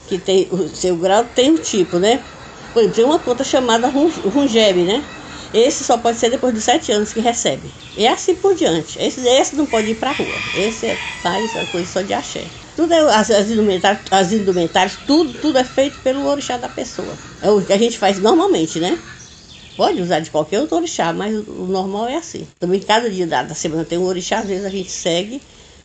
que 0.08 0.18
tem 0.18 0.48
o 0.50 0.68
seu 0.68 0.96
grau, 0.96 1.24
tem 1.34 1.52
o 1.52 1.58
tipo, 1.58 1.98
né? 1.98 2.20
Tem 2.94 3.04
uma 3.04 3.18
conta 3.18 3.42
chamada 3.42 3.88
Rungeb, 3.88 4.84
né? 4.84 5.02
Esse 5.54 5.84
só 5.84 5.96
pode 5.96 6.18
ser 6.18 6.30
depois 6.30 6.52
dos 6.52 6.64
sete 6.64 6.92
anos 6.92 7.12
que 7.12 7.20
recebe. 7.20 7.70
E 7.96 8.06
assim 8.06 8.34
por 8.34 8.54
diante. 8.54 8.98
Esse, 9.00 9.26
esse 9.26 9.56
não 9.56 9.64
pode 9.64 9.90
ir 9.90 9.94
para 9.94 10.12
rua. 10.12 10.34
Esse 10.56 10.86
é, 10.86 10.98
faz 11.22 11.56
a 11.56 11.64
coisa 11.66 11.90
só 11.90 12.02
de 12.02 12.12
axé. 12.12 12.44
Tudo 12.76 12.92
é, 12.92 12.98
as, 13.14 13.30
as, 13.30 13.50
indumentárias, 13.50 14.00
as 14.10 14.32
indumentárias, 14.32 14.98
tudo, 15.06 15.32
tudo 15.40 15.56
é 15.56 15.64
feito 15.64 15.98
pelo 16.00 16.26
orixá 16.26 16.58
da 16.58 16.68
pessoa. 16.68 17.16
É 17.40 17.50
o 17.50 17.62
que 17.62 17.72
a 17.72 17.78
gente 17.78 17.96
faz 17.96 18.18
normalmente, 18.18 18.78
né? 18.78 18.98
Pode 19.76 20.00
usar 20.00 20.20
de 20.20 20.30
qualquer 20.30 20.60
outro 20.60 20.76
orixá, 20.76 21.12
mas 21.12 21.34
o, 21.48 21.66
normal 21.66 22.08
é 22.08 22.16
assim. 22.16 22.46
Também 22.58 22.80
cada 22.80 23.08
dia 23.08 23.26
da, 23.26 23.42
da, 23.42 23.54
semana 23.54 23.84
tem 23.84 23.98
um 23.98 24.04
orixá, 24.04 24.40
às 24.40 24.46
vezes 24.46 24.64
a 24.64 24.70
gente 24.70 24.90
segue 24.90 25.40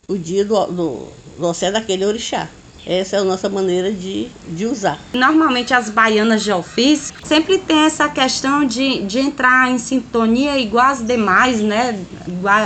o 0.08 0.18
dia 0.18 0.44
do, 0.44 0.66
do, 0.68 1.08
do 1.38 1.72
daquele 1.72 2.06
orixá. 2.06 2.50
Essa 2.86 3.18
é 3.18 3.20
a 3.20 3.24
nossa 3.24 3.48
maneira 3.48 3.92
de, 3.92 4.28
de 4.50 4.66
usar. 4.66 5.00
Normalmente 5.14 5.74
as 5.74 5.90
baianas 5.90 6.44
de 6.44 6.52
ofício 6.52 7.14
sempre 7.24 7.58
tem 7.60 7.80
essa 7.80 8.10
questão 8.10 8.66
de, 8.66 9.04
de 9.04 9.20
entrar 9.20 9.70
em 9.70 9.78
sintonia 9.78 10.58
igual 10.58 10.88
as 10.88 11.06
demais, 11.06 11.62
né? 11.62 12.00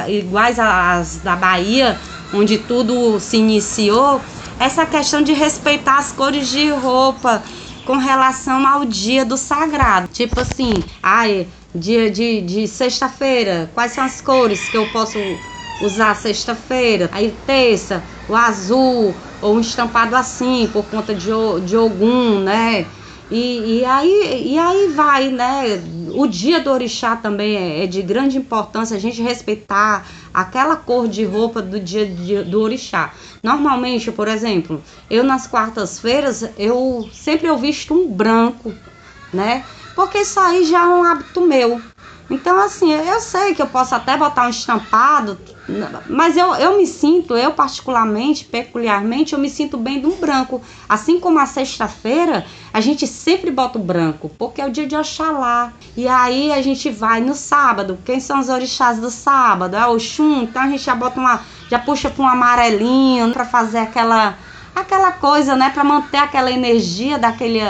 Iguais 0.07 0.57
às 0.57 1.17
da 1.17 1.36
Bahia, 1.36 1.98
onde 2.34 2.57
tudo 2.57 3.19
se 3.19 3.38
iniciou. 3.38 4.22
Essa 4.60 4.86
questão 4.86 5.22
de 5.22 5.34
respeitar 5.34 5.98
as 5.98 6.12
cores 6.12 6.48
de 6.48 6.69
roupa 6.69 7.43
com 7.86 7.98
relação 7.98 8.65
ao 8.65 8.86
dia 8.86 9.25
do 9.25 9.38
sagrado. 9.38 10.07
Tipo 10.07 10.39
assim, 10.39 10.74
ai, 11.03 11.48
dia 11.74 12.10
de, 12.10 12.41
de 12.41 12.67
sexta-feira, 12.67 13.69
quais 13.74 13.91
são 13.91 14.03
as 14.03 14.22
cores 14.22 14.69
que 14.69 14.77
eu 14.77 14.88
posso 14.88 15.19
usar 15.79 16.15
sexta-feira, 16.15 17.10
aí 17.12 17.31
terça, 17.45 18.01
o 18.27 18.36
azul, 18.36 19.13
ou 19.41 19.55
um 19.55 19.60
estampado 19.60 20.15
assim, 20.15 20.70
por 20.72 20.86
conta 20.86 21.13
de, 21.13 21.29
de 21.65 21.77
Ogum, 21.77 22.39
né? 22.39 22.86
E, 23.29 23.79
e, 23.79 23.86
aí, 23.86 24.51
e 24.53 24.60
aí 24.60 24.88
vai, 24.89 25.29
né? 25.29 25.82
O 26.13 26.27
dia 26.27 26.60
do 26.60 26.70
orixá 26.70 27.15
também 27.15 27.55
é, 27.55 27.84
é, 27.84 27.88
de 27.88 28.01
grande 28.01 28.38
importância 28.38 28.96
a 28.96 29.00
gente 29.00 29.22
respeitar 29.22 30.05
aquela 30.34 30.75
cor 30.75 31.08
de 31.08 31.24
roupa 31.24 31.62
do 31.62 31.79
dia 31.79 32.05
de, 32.05 32.44
do 32.44 32.62
orixá. 32.62 33.13
Normalmente, 33.41 34.12
por 34.12 34.27
exemplo, 34.27 34.82
eu 35.10 35.24
nas 35.24 35.48
quartas-feiras, 35.48 36.48
eu 36.58 37.10
sempre 37.12 37.48
eu 37.48 37.58
visto 37.58 37.94
um 37.96 38.08
branco, 38.08 38.74
né? 39.34 39.65
Porque 39.96 40.20
isso 40.20 40.39
aí 40.39 40.63
já 40.65 40.84
é 40.84 40.88
um 40.88 41.03
hábito 41.03 41.41
meu. 41.41 41.82
Então, 42.29 42.60
assim, 42.60 42.91
eu 42.91 43.20
sei 43.20 43.55
que 43.55 43.62
eu 43.62 43.67
posso 43.67 43.96
até 43.96 44.17
botar 44.17 44.46
um 44.46 44.50
estampado, 44.50 45.38
mas 46.07 46.38
eu, 46.38 46.53
eu 46.55 46.77
me 46.77 46.86
sinto, 46.86 47.36
eu 47.36 47.51
particularmente, 47.51 48.45
peculiarmente, 48.45 49.34
eu 49.34 49.39
me 49.39 49.50
sinto 49.50 49.77
bem 49.77 50.00
de 50.00 50.05
um 50.05 50.15
branco. 50.15 50.62
Assim 50.88 51.19
como 51.19 51.39
a 51.39 51.45
sexta-feira, 51.45 52.45
a 52.72 52.79
gente 52.79 53.07
sempre 53.07 53.50
bota 53.50 53.79
o 53.79 53.81
branco, 53.81 54.29
porque 54.38 54.62
é 54.62 54.67
o 54.67 54.72
dia 54.72 54.86
de 54.86 54.95
Oxalá. 54.95 55.74
E 55.98 56.07
aí 56.07 56.51
a 56.51 56.62
gente 56.62 56.89
vai 56.89 57.19
no 57.19 57.34
sábado. 57.34 57.98
Quem 58.05 58.19
são 58.19 58.39
os 58.39 58.50
orixás 58.50 59.00
do 59.00 59.10
sábado? 59.10 59.75
É 59.75 59.88
o 59.88 60.00
Xum, 60.00 60.43
então 60.43 60.62
a 60.62 60.67
gente 60.67 60.84
já 60.84 60.93
bota 60.93 61.19
uma. 61.19 61.41
já 61.69 61.79
puxa 61.79 62.10
para 62.10 62.24
um 62.24 62.27
amarelinho 62.27 63.31
para 63.31 63.45
fazer 63.45 63.79
aquela 63.79 64.38
aquela 64.75 65.13
coisa, 65.13 65.55
né, 65.55 65.69
para 65.69 65.86
manter 65.86 66.17
aquela 66.17 66.51
energia 66.51 67.17
daquele 67.17 67.62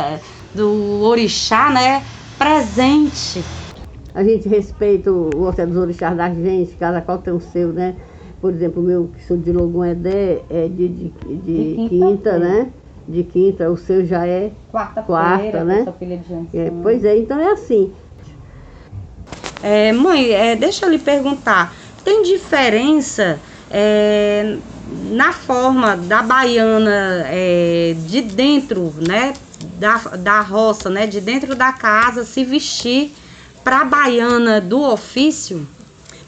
do 0.56 1.02
orixá, 1.04 1.70
né, 1.70 2.04
presente. 2.38 3.44
A 4.16 4.24
gente 4.24 4.48
respeita 4.48 5.12
o 5.12 5.42
orçamento 5.42 5.74
dos 5.74 5.84
orixás 5.84 6.16
da 6.16 6.34
gente, 6.34 6.74
cada 6.78 7.02
qual 7.02 7.18
tem 7.18 7.34
o 7.34 7.42
seu, 7.42 7.74
né? 7.74 7.96
Por 8.40 8.54
exemplo, 8.54 8.82
o 8.82 8.86
meu, 8.86 9.10
que 9.14 9.22
sou 9.26 9.36
de 9.36 9.52
Logum 9.52 9.84
Edé, 9.84 10.42
é 10.50 10.70
de, 10.70 10.88
de, 10.88 11.10
de, 11.10 11.36
de 11.36 11.90
quinta, 11.90 11.90
quinta 11.90 12.40
né? 12.40 12.70
De 13.06 13.24
quinta, 13.24 13.70
o 13.70 13.76
seu 13.76 14.06
já 14.06 14.26
é 14.26 14.52
quarta, 14.72 15.02
quarta 15.02 15.66
né? 15.66 15.86
Filha 16.00 16.18
de 16.18 16.58
é, 16.58 16.72
pois 16.82 17.04
é, 17.04 17.18
então 17.18 17.38
é 17.38 17.52
assim. 17.52 17.92
É, 19.62 19.92
mãe, 19.92 20.32
é, 20.32 20.56
deixa 20.56 20.86
eu 20.86 20.92
lhe 20.92 21.00
perguntar, 21.00 21.76
tem 22.04 22.24
diferença 22.24 23.38
é, 23.70 24.58
na 25.12 25.34
forma 25.34 25.98
da 25.98 26.24
baiana 26.24 27.26
é, 27.26 27.94
de 28.08 28.22
dentro, 28.22 28.94
né? 29.06 29.34
Da, 29.78 29.98
da 29.98 30.40
roça, 30.40 30.90
né? 30.90 31.06
De 31.06 31.20
dentro 31.20 31.54
da 31.54 31.74
casa 31.74 32.24
se 32.24 32.46
vestir 32.46 33.12
para 33.66 33.84
baiana 33.84 34.62
do 34.62 34.80
ofício? 34.80 35.68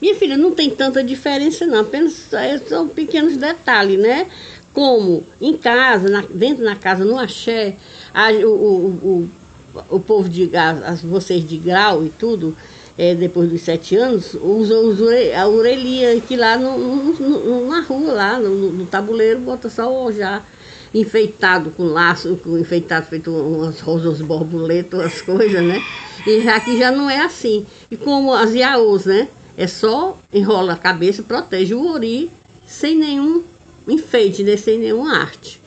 Minha 0.01 0.15
filha, 0.15 0.35
não 0.35 0.51
tem 0.51 0.71
tanta 0.71 1.03
diferença 1.03 1.67
não, 1.67 1.81
apenas 1.81 2.33
é, 2.33 2.57
são 2.57 2.87
pequenos 2.87 3.37
detalhes, 3.37 3.99
né? 3.99 4.25
Como 4.73 5.23
em 5.39 5.55
casa, 5.55 6.09
na, 6.09 6.23
dentro 6.33 6.63
da 6.63 6.75
casa, 6.75 7.05
no 7.05 7.17
axé, 7.17 7.75
a, 8.11 8.31
o, 8.31 8.49
o, 8.49 8.87
o, 9.03 9.29
o 9.97 9.99
povo 9.99 10.27
de 10.27 10.49
as, 10.55 11.03
vocês 11.03 11.47
de 11.47 11.57
grau 11.57 12.03
e 12.03 12.09
tudo, 12.09 12.57
é, 12.97 13.13
depois 13.13 13.49
dos 13.49 13.61
sete 13.61 13.95
anos, 13.95 14.33
usam 14.33 14.93
a 15.39 15.47
orelhinha 15.47 16.19
que 16.19 16.35
lá 16.35 16.57
no, 16.57 16.77
no, 17.13 17.67
na 17.67 17.81
rua, 17.81 18.13
lá 18.13 18.39
no, 18.39 18.71
no 18.71 18.85
tabuleiro, 18.87 19.39
bota 19.39 19.69
só 19.69 20.11
já 20.11 20.43
enfeitado 20.93 21.69
com 21.71 21.83
laço, 21.83 22.35
com 22.43 22.57
enfeitado 22.57 23.07
feito 23.07 23.31
umas 23.31 23.79
rosas 23.79 24.21
borboletas, 24.21 24.99
as 24.99 25.21
coisas, 25.21 25.63
né? 25.63 25.83
E 26.27 26.47
aqui 26.49 26.77
já 26.77 26.91
não 26.91 27.09
é 27.09 27.21
assim. 27.21 27.65
E 27.89 27.95
como 27.95 28.33
as 28.33 28.53
iaôs, 28.53 29.05
né? 29.05 29.29
É 29.55 29.65
só 29.65 30.17
enrola 30.31 30.73
a 30.73 30.77
cabeça, 30.77 31.23
protege 31.23 31.73
o 31.73 31.89
ori 31.89 32.29
sem 32.65 32.95
nenhum 32.95 33.43
enfeite, 33.87 34.43
né? 34.43 34.57
sem 34.57 34.77
nenhuma 34.77 35.17
arte. 35.17 35.61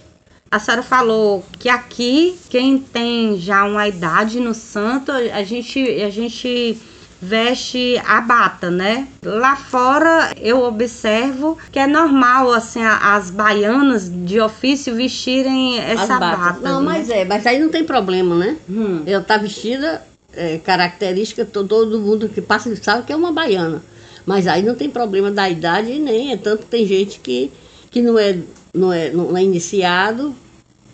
A 0.51 0.59
senhora 0.59 0.83
falou 0.83 1.45
que 1.59 1.69
aqui, 1.69 2.37
quem 2.51 2.79
tem 2.79 3.39
já 3.39 3.65
uma 3.65 3.89
idade 3.89 4.39
no 4.39 4.53
santo, 4.53 5.11
a 5.11 5.43
gente, 5.45 5.81
a 6.03 6.11
gente 6.11 6.77
veste 7.23 8.01
a 8.05 8.21
bata, 8.21 8.71
né? 8.71 9.07
Lá 9.23 9.55
fora 9.55 10.33
eu 10.41 10.63
observo 10.63 11.57
que 11.71 11.79
é 11.79 11.87
normal 11.87 12.53
assim 12.53 12.81
as 12.83 13.31
baianas 13.31 14.11
de 14.11 14.41
ofício 14.41 14.95
vestirem 14.95 15.79
essa 15.79 16.19
bata. 16.19 16.61
Não, 16.61 16.81
né? 16.81 16.87
mas 16.87 17.11
é, 17.11 17.25
mas 17.25 17.47
aí 17.47 17.59
não 17.59 17.69
tem 17.69 17.85
problema, 17.85 18.35
né? 18.35 18.57
Hum. 18.69 19.03
Eu 19.07 19.23
tá 19.23 19.37
vestida 19.37 20.03
é, 20.35 20.59
característica, 20.59 21.45
todo 21.45 21.99
mundo 21.99 22.29
que 22.29 22.41
passa 22.41 22.75
sabe 22.77 23.07
que 23.07 23.13
é 23.13 23.17
uma 23.17 23.33
baiana. 23.33 23.83
Mas 24.27 24.47
aí 24.47 24.63
não 24.63 24.75
tem 24.75 24.91
problema 24.91 25.31
da 25.31 25.49
idade 25.49 25.99
nem, 25.99 26.33
é 26.33 26.37
tanto 26.37 26.67
tem 26.67 26.87
gente 26.87 27.21
que, 27.21 27.51
que 27.91 28.03
não, 28.03 28.19
é, 28.19 28.39
não, 28.73 28.93
é, 28.93 29.11
não 29.11 29.37
é 29.37 29.43
iniciado, 29.43 30.35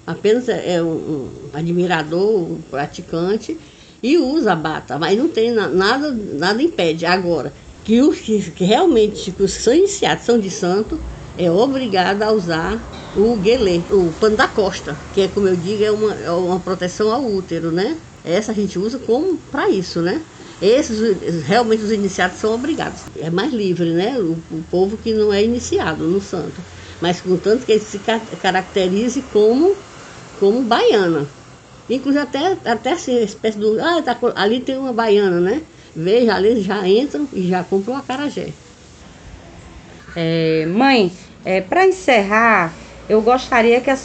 apenas 0.06 0.48
é, 0.48 0.76
é 0.76 0.82
um, 0.82 1.28
admirador, 1.52 2.52
um 2.52 2.60
praticante, 2.70 3.58
e 4.02 4.16
usa 4.18 4.52
a 4.52 4.56
bata, 4.56 4.98
mas 4.98 5.18
não 5.18 5.28
tem 5.28 5.50
nada, 5.50 6.12
nada 6.12 6.62
impede. 6.62 7.04
Agora, 7.04 7.52
que 7.84 8.00
os 8.00 8.18
que, 8.18 8.50
que 8.52 8.64
realmente 8.64 9.32
que 9.32 9.42
os 9.42 9.52
são 9.52 9.74
iniciados, 9.74 10.24
são 10.24 10.38
de 10.38 10.50
santo, 10.50 11.00
é 11.36 11.50
obrigado 11.50 12.22
a 12.22 12.30
usar 12.30 12.80
o 13.16 13.36
guelê, 13.36 13.80
o 13.90 14.12
pano 14.20 14.36
da 14.36 14.46
costa, 14.46 14.96
que 15.14 15.22
é 15.22 15.28
como 15.28 15.48
eu 15.48 15.56
digo, 15.56 15.82
é 15.82 15.90
uma, 15.90 16.14
é 16.14 16.30
uma 16.30 16.60
proteção 16.60 17.10
ao 17.10 17.24
útero, 17.24 17.72
né? 17.72 17.96
Essa 18.26 18.50
a 18.50 18.54
gente 18.54 18.78
usa 18.78 18.98
como 18.98 19.36
para 19.52 19.70
isso, 19.70 20.02
né? 20.02 20.20
Esses, 20.60 21.44
realmente, 21.44 21.82
os 21.82 21.92
iniciados 21.92 22.38
são 22.38 22.54
obrigados. 22.54 23.02
É 23.20 23.30
mais 23.30 23.52
livre, 23.52 23.92
né? 23.92 24.18
O, 24.18 24.32
o 24.32 24.62
povo 24.70 24.96
que 24.96 25.12
não 25.12 25.32
é 25.32 25.44
iniciado 25.44 26.04
no 26.04 26.20
santo. 26.20 26.60
Mas 27.00 27.20
contanto 27.20 27.64
que 27.64 27.72
ele 27.72 27.80
se 27.80 28.00
caracterize 28.42 29.22
como, 29.32 29.76
como 30.40 30.62
baiana. 30.62 31.26
Inclusive 31.88 32.22
até, 32.22 32.56
até 32.64 32.92
assim, 32.92 33.22
espécie 33.22 33.58
do. 33.58 33.80
Ah, 33.80 34.02
tá, 34.02 34.18
ali 34.34 34.60
tem 34.60 34.76
uma 34.76 34.92
baiana, 34.92 35.38
né? 35.40 35.62
Veja, 35.94 36.34
ali 36.34 36.60
já 36.60 36.86
entram 36.88 37.28
e 37.32 37.46
já 37.46 37.62
compram 37.62 37.94
uma 37.94 38.02
carajé. 38.02 38.48
É, 40.16 40.66
mãe, 40.66 41.12
é, 41.44 41.60
para 41.60 41.86
encerrar, 41.86 42.74
eu 43.08 43.22
gostaria 43.22 43.80
que 43.80 43.90
a, 43.90 43.96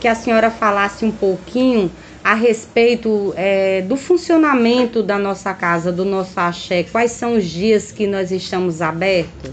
que 0.00 0.08
a 0.08 0.14
senhora 0.14 0.50
falasse 0.50 1.04
um 1.04 1.12
pouquinho 1.12 1.90
a 2.22 2.34
respeito 2.34 3.32
é, 3.36 3.82
do 3.82 3.96
funcionamento 3.96 5.02
da 5.02 5.18
nossa 5.18 5.54
casa, 5.54 5.90
do 5.90 6.04
nosso 6.04 6.38
axé, 6.38 6.84
quais 6.84 7.12
são 7.12 7.36
os 7.36 7.44
dias 7.44 7.90
que 7.90 8.06
nós 8.06 8.30
estamos 8.30 8.82
abertos? 8.82 9.52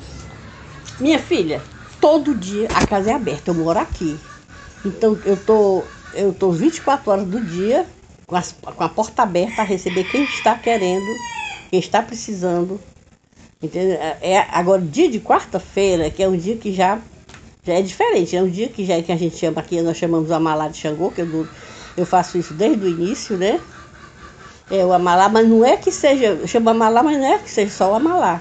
Minha 0.99 1.19
filha, 1.19 1.61
todo 2.01 2.35
dia 2.35 2.67
a 2.73 2.85
casa 2.85 3.11
é 3.11 3.13
aberta, 3.13 3.51
eu 3.51 3.55
moro 3.55 3.79
aqui. 3.79 4.19
Então 4.85 5.17
eu 5.25 5.37
tô, 5.37 5.83
eu 6.13 6.33
tô 6.33 6.51
24 6.51 7.11
horas 7.11 7.25
do 7.25 7.41
dia 7.41 7.85
com, 8.25 8.35
as, 8.35 8.51
com 8.51 8.83
a 8.83 8.89
porta 8.89 9.23
aberta 9.23 9.61
a 9.61 9.65
receber 9.65 10.03
quem 10.03 10.23
está 10.23 10.55
querendo, 10.55 11.07
quem 11.69 11.79
está 11.79 12.01
precisando. 12.01 12.79
Entendeu? 13.61 13.97
É, 14.21 14.45
agora, 14.51 14.81
dia 14.81 15.09
de 15.09 15.19
quarta-feira, 15.19 16.11
que 16.11 16.21
é 16.21 16.27
um 16.27 16.37
dia 16.37 16.57
que 16.57 16.71
já, 16.71 16.99
já 17.63 17.73
é 17.73 17.81
diferente, 17.81 18.35
é 18.35 18.43
um 18.43 18.49
dia 18.49 18.67
que 18.67 18.85
já 18.85 19.01
que 19.01 19.11
a 19.11 19.15
gente 19.15 19.37
chama 19.37 19.61
aqui, 19.61 19.81
nós 19.81 19.97
chamamos 19.97 20.29
o 20.29 20.33
Amalá 20.33 20.67
de 20.67 20.77
Xangô, 20.77 21.09
que 21.09 21.21
é 21.21 21.25
do 21.25 21.47
eu 21.97 22.05
faço 22.05 22.37
isso 22.37 22.53
desde 22.53 22.85
o 22.85 22.87
início, 22.87 23.35
né? 23.35 23.59
É 24.69 24.85
o 24.85 24.93
amalá, 24.93 25.27
mas 25.27 25.47
não 25.47 25.65
é 25.65 25.75
que 25.75 25.91
seja, 25.91 26.25
eu 26.27 26.47
chamo 26.47 26.69
amalá, 26.69 27.01
mas 27.01 27.17
não 27.17 27.25
é 27.25 27.39
que 27.39 27.49
seja 27.49 27.71
só 27.71 27.91
o 27.91 27.95
amalá. 27.95 28.39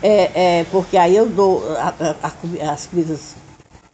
É, 0.00 0.60
é, 0.60 0.64
porque 0.70 0.96
aí 0.96 1.16
eu 1.16 1.28
dou 1.28 1.64
a, 1.76 1.88
a, 1.88 2.28
a, 2.28 2.72
as 2.72 2.86
comidas 2.86 3.34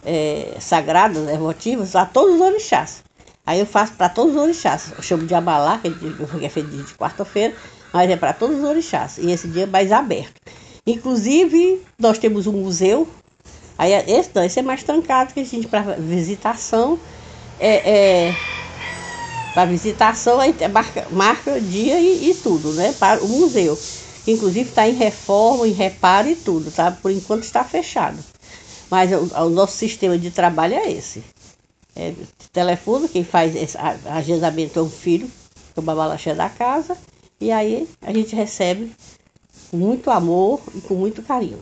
é, 0.04 0.56
sagradas, 0.60 1.28
emotivas, 1.28 1.96
a 1.96 2.04
todos 2.04 2.34
os 2.34 2.40
orixás. 2.40 3.02
Aí 3.46 3.60
eu 3.60 3.66
faço 3.66 3.94
para 3.94 4.10
todos 4.10 4.34
os 4.34 4.42
orixás. 4.42 4.92
Eu 4.94 5.02
chamo 5.02 5.26
de 5.26 5.34
amalá, 5.34 5.78
que 5.78 6.44
é 6.44 6.48
feito 6.50 6.68
de 6.68 6.94
quarta-feira, 6.94 7.54
mas 7.92 8.10
é 8.10 8.16
para 8.16 8.34
todos 8.34 8.58
os 8.58 8.64
orixás. 8.64 9.16
E 9.16 9.30
esse 9.30 9.48
dia 9.48 9.62
é 9.62 9.66
mais 9.66 9.90
aberto. 9.90 10.34
Inclusive, 10.86 11.80
nós 11.98 12.18
temos 12.18 12.46
um 12.46 12.52
museu. 12.52 13.08
Aí 13.78 13.92
esse, 13.92 14.30
não, 14.34 14.42
esse 14.42 14.58
é 14.58 14.62
mais 14.62 14.82
trancado, 14.82 15.32
que 15.32 15.40
a 15.40 15.44
gente, 15.44 15.68
para 15.68 15.82
visitação, 15.96 16.98
é, 17.60 18.28
é 18.28 18.34
para 19.58 19.64
visitação, 19.64 20.38
aí 20.38 20.54
marca, 20.72 21.04
marca 21.10 21.60
dia 21.60 21.98
e, 21.98 22.30
e, 22.30 22.34
tudo, 22.34 22.72
né? 22.74 22.94
Para 22.96 23.20
o 23.24 23.26
museu. 23.26 23.76
Inclusive 24.24 24.68
está 24.68 24.88
em 24.88 24.94
reforma, 24.94 25.66
em 25.66 25.72
reparo 25.72 26.28
e 26.28 26.36
tudo, 26.36 26.70
tá? 26.70 26.92
Por 26.92 27.10
enquanto 27.10 27.42
está 27.42 27.64
fechado. 27.64 28.16
Mas 28.88 29.10
o, 29.10 29.34
o 29.36 29.50
nosso 29.50 29.76
sistema 29.76 30.16
de 30.16 30.30
trabalho 30.30 30.74
é 30.74 30.92
esse. 30.92 31.24
É, 31.96 32.12
telefone, 32.52 33.08
quem 33.08 33.24
faz 33.24 33.56
esse 33.56 33.76
agendamento 34.06 34.78
é 34.78 34.82
um 34.82 34.88
filho, 34.88 35.26
que 35.26 35.78
é 35.78 35.80
o 35.80 35.82
babalaxé 35.82 36.36
da 36.36 36.48
casa, 36.48 36.96
e 37.40 37.50
aí 37.50 37.88
a 38.00 38.12
gente 38.12 38.36
recebe 38.36 38.92
com 39.72 39.76
muito 39.76 40.08
amor 40.08 40.60
e 40.72 40.80
com 40.82 40.94
muito 40.94 41.20
carinho. 41.20 41.58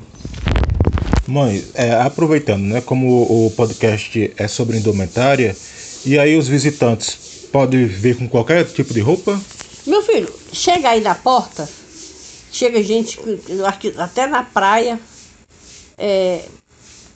Mãe, 1.26 1.64
é, 1.72 1.94
aproveitando, 1.94 2.62
né, 2.62 2.82
como 2.82 3.46
o 3.46 3.50
podcast 3.52 4.34
é 4.36 4.46
sobre 4.46 4.76
indumentária, 4.76 5.56
e 6.04 6.18
aí 6.18 6.36
os 6.36 6.46
visitantes 6.46 7.25
Pode 7.52 7.84
vir 7.84 8.16
com 8.16 8.28
qualquer 8.28 8.64
tipo 8.64 8.92
de 8.92 9.00
roupa? 9.00 9.40
Meu 9.86 10.02
filho, 10.02 10.32
chega 10.52 10.90
aí 10.90 11.00
na 11.00 11.14
porta, 11.14 11.68
chega 12.50 12.82
gente, 12.82 13.18
até 13.98 14.26
na 14.26 14.42
praia, 14.42 14.98
é, 15.96 16.44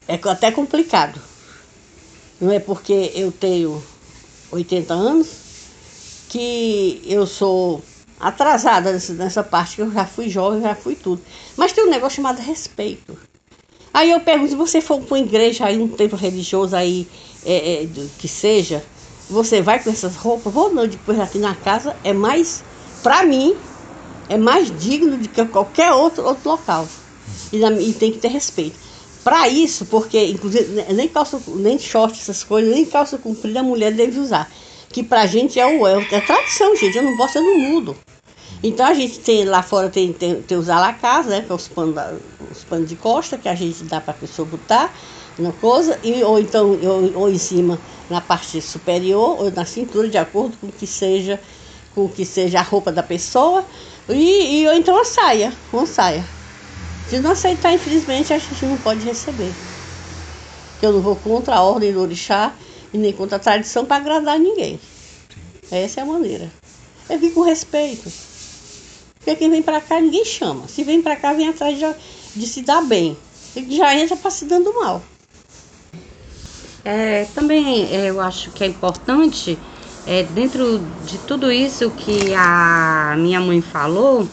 é 0.07 0.15
até 0.25 0.51
complicado. 0.51 1.21
Não 2.41 2.53
é 2.53 2.59
porque 2.59 3.13
eu 3.15 3.31
tenho 3.33 3.83
80 4.51 4.95
anos 4.95 5.29
que 6.29 7.03
eu 7.05 7.27
sou 7.27 7.83
atrasada 8.19 8.93
nessa, 8.93 9.13
nessa 9.15 9.43
parte, 9.43 9.77
que 9.77 9.83
eu 9.83 9.91
já 9.91 10.07
fui 10.07 10.29
jovem, 10.29 10.63
já 10.63 10.75
fui 10.75 10.95
tudo. 10.95 11.23
Mas 11.57 11.73
tem 11.73 11.85
um 11.85 11.91
negócio 11.91 12.17
chamado 12.17 12.41
respeito. 12.41 13.19
Aí 13.93 14.11
eu 14.11 14.21
pergunto, 14.21 14.51
se 14.51 14.57
você 14.57 14.81
for 14.81 15.01
para 15.01 15.17
uma 15.17 15.27
igreja 15.27 15.67
aí, 15.67 15.79
um 15.81 15.89
templo 15.89 16.17
religioso 16.17 16.77
aí, 16.77 17.09
é, 17.45 17.83
é, 17.83 17.89
que 18.19 18.29
seja, 18.29 18.85
você 19.31 19.63
vai 19.63 19.83
com 19.83 19.91
essas 19.91 20.17
roupas? 20.17 20.53
Vou 20.53 20.75
não, 20.75 20.87
depois 20.87 21.19
aqui 21.21 21.39
na 21.39 21.55
casa 21.55 21.97
é 22.03 22.13
mais, 22.13 22.63
para 23.03 23.25
mim, 23.25 23.57
é 24.29 24.37
mais 24.37 24.71
digno 24.79 25.17
do 25.17 25.29
que 25.29 25.45
qualquer 25.47 25.93
outro, 25.93 26.25
outro 26.25 26.51
local. 26.51 26.87
E, 27.53 27.59
e 27.59 27.93
tem 27.93 28.13
que 28.13 28.19
ter 28.19 28.29
respeito. 28.29 28.79
Para 29.23 29.49
isso, 29.49 29.85
porque 29.87 30.27
inclusive 30.27 30.83
nem 30.93 31.07
calça, 31.07 31.41
nem 31.49 31.79
short, 31.79 32.19
essas 32.19 32.43
coisas, 32.43 32.73
nem 32.73 32.85
calça 32.85 33.19
comprida 33.19 33.61
a 33.61 33.63
mulher 33.63 33.93
deve 33.93 34.19
usar. 34.19 34.51
Que 34.89 35.03
pra 35.03 35.27
gente 35.27 35.61
é 35.61 35.67
o 35.67 35.87
é, 35.87 36.07
é 36.11 36.21
tradição, 36.21 36.75
gente. 36.75 36.97
Eu 36.97 37.05
não 37.05 37.17
posso, 37.17 37.39
eu 37.39 37.43
não 37.43 37.59
mudo. 37.59 37.97
Então 38.63 38.85
a 38.85 38.95
gente 38.95 39.21
tem 39.21 39.45
lá 39.45 39.63
fora 39.63 39.89
tem, 39.89 40.13
tem, 40.13 40.43
tem 40.43 40.59
os 40.59 40.69
alacás, 40.69 41.27
né? 41.27 41.43
Que 41.43 41.53
é 41.53 41.55
os 41.55 41.69
panos, 41.69 41.95
os 42.51 42.65
panos 42.65 42.89
de 42.89 42.97
costa 42.97 43.39
que 43.39 43.49
a 43.49 43.55
gente 43.55 43.85
dá 43.85 44.01
para 44.01 44.13
a 44.13 44.17
pessoa 44.17 44.47
botar 44.47 44.93
na 45.39 45.53
coisa, 45.53 45.99
e, 46.03 46.23
ou 46.23 46.39
então 46.39 46.79
ou, 46.83 47.21
ou 47.21 47.31
em 47.31 47.39
cima 47.39 47.79
na 48.09 48.21
parte 48.21 48.61
superior 48.61 49.41
ou 49.41 49.51
na 49.51 49.65
cintura, 49.65 50.09
de 50.09 50.19
acordo 50.19 50.57
com 50.59 50.69
que 50.69 50.87
seja 50.87 51.41
com 51.95 52.09
que 52.09 52.25
seja 52.25 52.61
a 52.61 52.63
roupa 52.63 52.93
da 52.93 53.03
pessoa, 53.03 53.65
e, 54.09 54.61
e 54.61 54.69
ou 54.69 54.75
então 54.75 54.99
a 55.01 55.05
saia, 55.05 55.53
uma 55.73 55.87
saia. 55.87 56.25
Se 57.09 57.19
não 57.19 57.33
aceitar, 57.33 57.73
infelizmente, 57.73 58.33
a 58.33 58.39
gente 58.39 58.65
não 58.65 58.77
pode 58.77 59.05
receber. 59.05 59.53
Eu 60.81 60.93
não 60.93 61.01
vou 61.01 61.17
contra 61.17 61.57
a 61.57 61.63
ordem 61.63 61.93
do 61.93 62.01
orixá 62.01 62.55
e 62.95 62.99
nem 62.99 63.13
contra 63.13 63.37
a 63.37 63.41
tradição 63.41 63.85
para 63.85 63.97
agradar 63.97 64.39
ninguém. 64.39 64.79
Essa 65.71 66.01
é 66.01 66.03
a 66.03 66.07
maneira. 66.07 66.51
Eu 67.09 67.19
vim 67.19 67.31
com 67.31 67.43
respeito. 67.43 68.11
Porque 69.17 69.37
quem 69.37 69.51
vem 69.51 69.63
para 69.63 69.81
cá 69.81 70.01
ninguém 70.01 70.25
chama. 70.25 70.69
Se 70.69 70.83
vem 70.85 71.03
para 71.03 71.17
cá, 71.17 71.33
vem 71.33 71.49
atrás 71.49 71.79
de, 71.79 71.85
de 72.37 72.47
se 72.47 72.63
dar 72.63 72.83
bem. 72.83 73.17
E 73.55 73.77
já 73.77 73.95
entra 73.95 74.17
para 74.17 74.31
se 74.31 74.45
dando 74.45 74.73
mal. 74.73 75.03
É, 76.85 77.25
também 77.27 77.85
é, 77.95 78.11
eu 78.11 78.21
acho 78.21 78.51
que 78.51 78.65
é 78.65 78.67
importante, 78.67 79.59
é, 80.07 80.23
dentro 80.23 80.79
de 81.05 81.19
tudo 81.19 81.53
isso 81.53 81.91
que 81.91 82.33
a 82.35 83.15
minha 83.19 83.41
mãe 83.41 83.61
falou, 83.61 84.29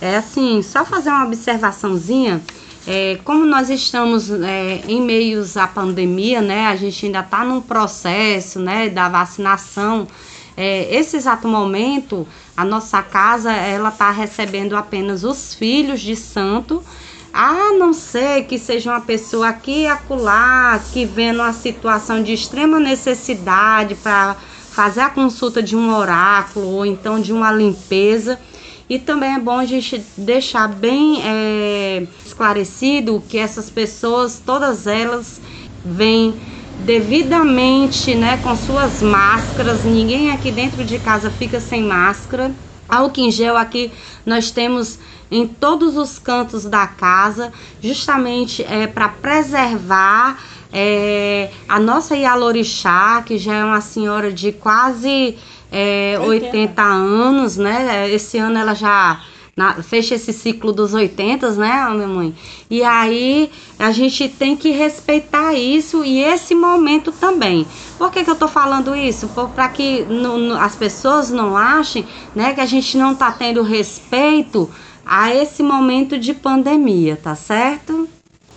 é 0.00 0.16
assim, 0.16 0.62
só 0.62 0.84
fazer 0.84 1.10
uma 1.10 1.24
observaçãozinha. 1.26 2.42
É, 2.84 3.20
como 3.24 3.46
nós 3.46 3.70
estamos 3.70 4.28
é, 4.30 4.82
em 4.88 5.00
meios 5.00 5.56
à 5.56 5.68
pandemia, 5.68 6.42
né? 6.42 6.66
A 6.66 6.74
gente 6.74 7.06
ainda 7.06 7.20
está 7.20 7.44
num 7.44 7.60
processo, 7.60 8.58
né, 8.58 8.88
da 8.88 9.08
vacinação. 9.08 10.08
É, 10.56 10.92
esse 10.94 11.16
exato 11.16 11.46
momento, 11.46 12.26
a 12.56 12.64
nossa 12.64 13.00
casa 13.00 13.52
ela 13.52 13.90
está 13.90 14.10
recebendo 14.10 14.76
apenas 14.76 15.22
os 15.22 15.54
filhos 15.54 16.00
de 16.00 16.16
santo, 16.16 16.82
a 17.32 17.72
não 17.72 17.92
ser 17.92 18.44
que 18.44 18.58
seja 18.58 18.90
uma 18.90 19.00
pessoa 19.00 19.48
aqui 19.48 19.82
e 19.82 19.86
acolá, 19.86 20.80
que 20.92 21.06
vendo 21.06 21.40
uma 21.40 21.52
situação 21.52 22.22
de 22.22 22.32
extrema 22.32 22.78
necessidade 22.78 23.94
para 23.94 24.36
fazer 24.70 25.00
a 25.00 25.10
consulta 25.10 25.62
de 25.62 25.76
um 25.76 25.94
oráculo 25.94 26.66
ou 26.66 26.86
então 26.86 27.20
de 27.20 27.32
uma 27.32 27.50
limpeza. 27.50 28.38
E 28.88 28.98
também 28.98 29.34
é 29.34 29.38
bom 29.38 29.58
a 29.58 29.64
gente 29.64 30.04
deixar 30.16 30.68
bem 30.68 31.22
é, 31.24 32.06
esclarecido 32.24 33.22
que 33.26 33.38
essas 33.38 33.70
pessoas, 33.70 34.42
todas 34.44 34.86
elas, 34.86 35.40
vêm 35.82 36.34
devidamente, 36.84 38.14
né, 38.14 38.36
com 38.38 38.54
suas 38.54 39.00
máscaras. 39.00 39.84
Ninguém 39.84 40.30
aqui 40.30 40.50
dentro 40.50 40.84
de 40.84 40.98
casa 40.98 41.30
fica 41.30 41.60
sem 41.60 41.82
máscara. 41.82 42.50
Álcool 42.92 43.20
em 43.20 43.30
gel 43.30 43.56
aqui 43.56 43.90
nós 44.24 44.50
temos 44.50 44.98
em 45.30 45.46
todos 45.46 45.96
os 45.96 46.18
cantos 46.18 46.64
da 46.66 46.86
casa, 46.86 47.50
justamente 47.80 48.62
é, 48.62 48.86
para 48.86 49.08
preservar 49.08 50.38
é, 50.70 51.50
a 51.66 51.80
nossa 51.80 52.14
Yalorixá, 52.14 53.22
que 53.24 53.38
já 53.38 53.54
é 53.54 53.64
uma 53.64 53.80
senhora 53.80 54.30
de 54.30 54.52
quase 54.52 55.38
é, 55.70 56.18
80 56.20 56.82
anos, 56.82 57.56
né? 57.56 58.10
Esse 58.10 58.36
ano 58.36 58.58
ela 58.58 58.74
já 58.74 59.22
na, 59.56 59.82
fecha 59.82 60.14
esse 60.14 60.32
ciclo 60.32 60.72
dos 60.72 60.94
80, 60.94 61.50
né, 61.52 61.88
minha 61.94 62.08
mãe? 62.08 62.34
E 62.70 62.82
aí 62.82 63.50
a 63.78 63.90
gente 63.92 64.28
tem 64.28 64.56
que 64.56 64.70
respeitar 64.70 65.54
isso 65.54 66.04
e 66.04 66.22
esse 66.22 66.54
momento 66.54 67.12
também. 67.12 67.66
Por 67.98 68.10
que, 68.10 68.24
que 68.24 68.30
eu 68.30 68.36
tô 68.36 68.48
falando 68.48 68.96
isso? 68.96 69.28
Para 69.54 69.68
que 69.68 70.02
no, 70.02 70.38
no, 70.38 70.58
as 70.58 70.74
pessoas 70.74 71.30
não 71.30 71.56
achem 71.56 72.06
né, 72.34 72.54
que 72.54 72.60
a 72.60 72.66
gente 72.66 72.96
não 72.96 73.14
tá 73.14 73.30
tendo 73.30 73.62
respeito 73.62 74.70
a 75.04 75.34
esse 75.34 75.62
momento 75.62 76.18
de 76.18 76.32
pandemia, 76.32 77.18
tá 77.20 77.34
certo? 77.34 78.08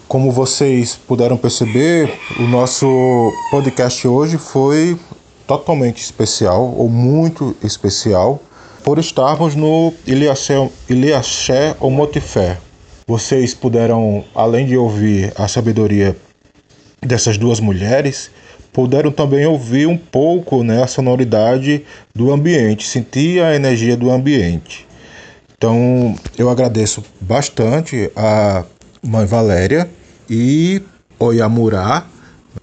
Como 0.08 0.32
vocês 0.32 0.96
puderam 0.96 1.36
perceber, 1.36 2.20
o 2.40 2.44
nosso 2.44 2.88
podcast 3.50 4.08
hoje 4.08 4.38
foi 4.38 4.98
totalmente 5.48 6.02
especial 6.02 6.74
ou 6.78 6.90
muito 6.90 7.56
especial 7.64 8.40
por 8.86 9.00
estarmos 9.00 9.56
no 9.56 9.92
Iliaxé, 10.06 11.76
ou 11.80 11.90
Motifé. 11.90 12.60
Vocês 13.08 13.56
puderam, 13.56 14.24
além 14.36 14.68
de 14.68 14.78
ouvir 14.78 15.34
a 15.36 15.48
sabedoria 15.48 16.16
dessas 17.02 17.36
duas 17.36 17.60
mulheres, 17.60 18.30
puderam 18.72 19.12
também 19.12 19.44
ouvir 19.48 19.88
um 19.88 19.98
pouco 19.98 20.64
né, 20.64 20.84
a 20.84 20.88
sonoridade 20.88 21.84
do 22.14 22.32
ambiente, 22.32 22.88
sentir 22.88 23.42
a 23.42 23.56
energia 23.56 23.98
do 23.98 24.12
ambiente. 24.12 24.86
Então 25.58 26.16
eu 26.38 26.48
agradeço 26.48 27.04
bastante 27.20 28.12
a 28.16 28.66
mãe 29.02 29.26
Valéria 29.26 29.90
e 30.30 30.80
Oyamurá 31.18 32.06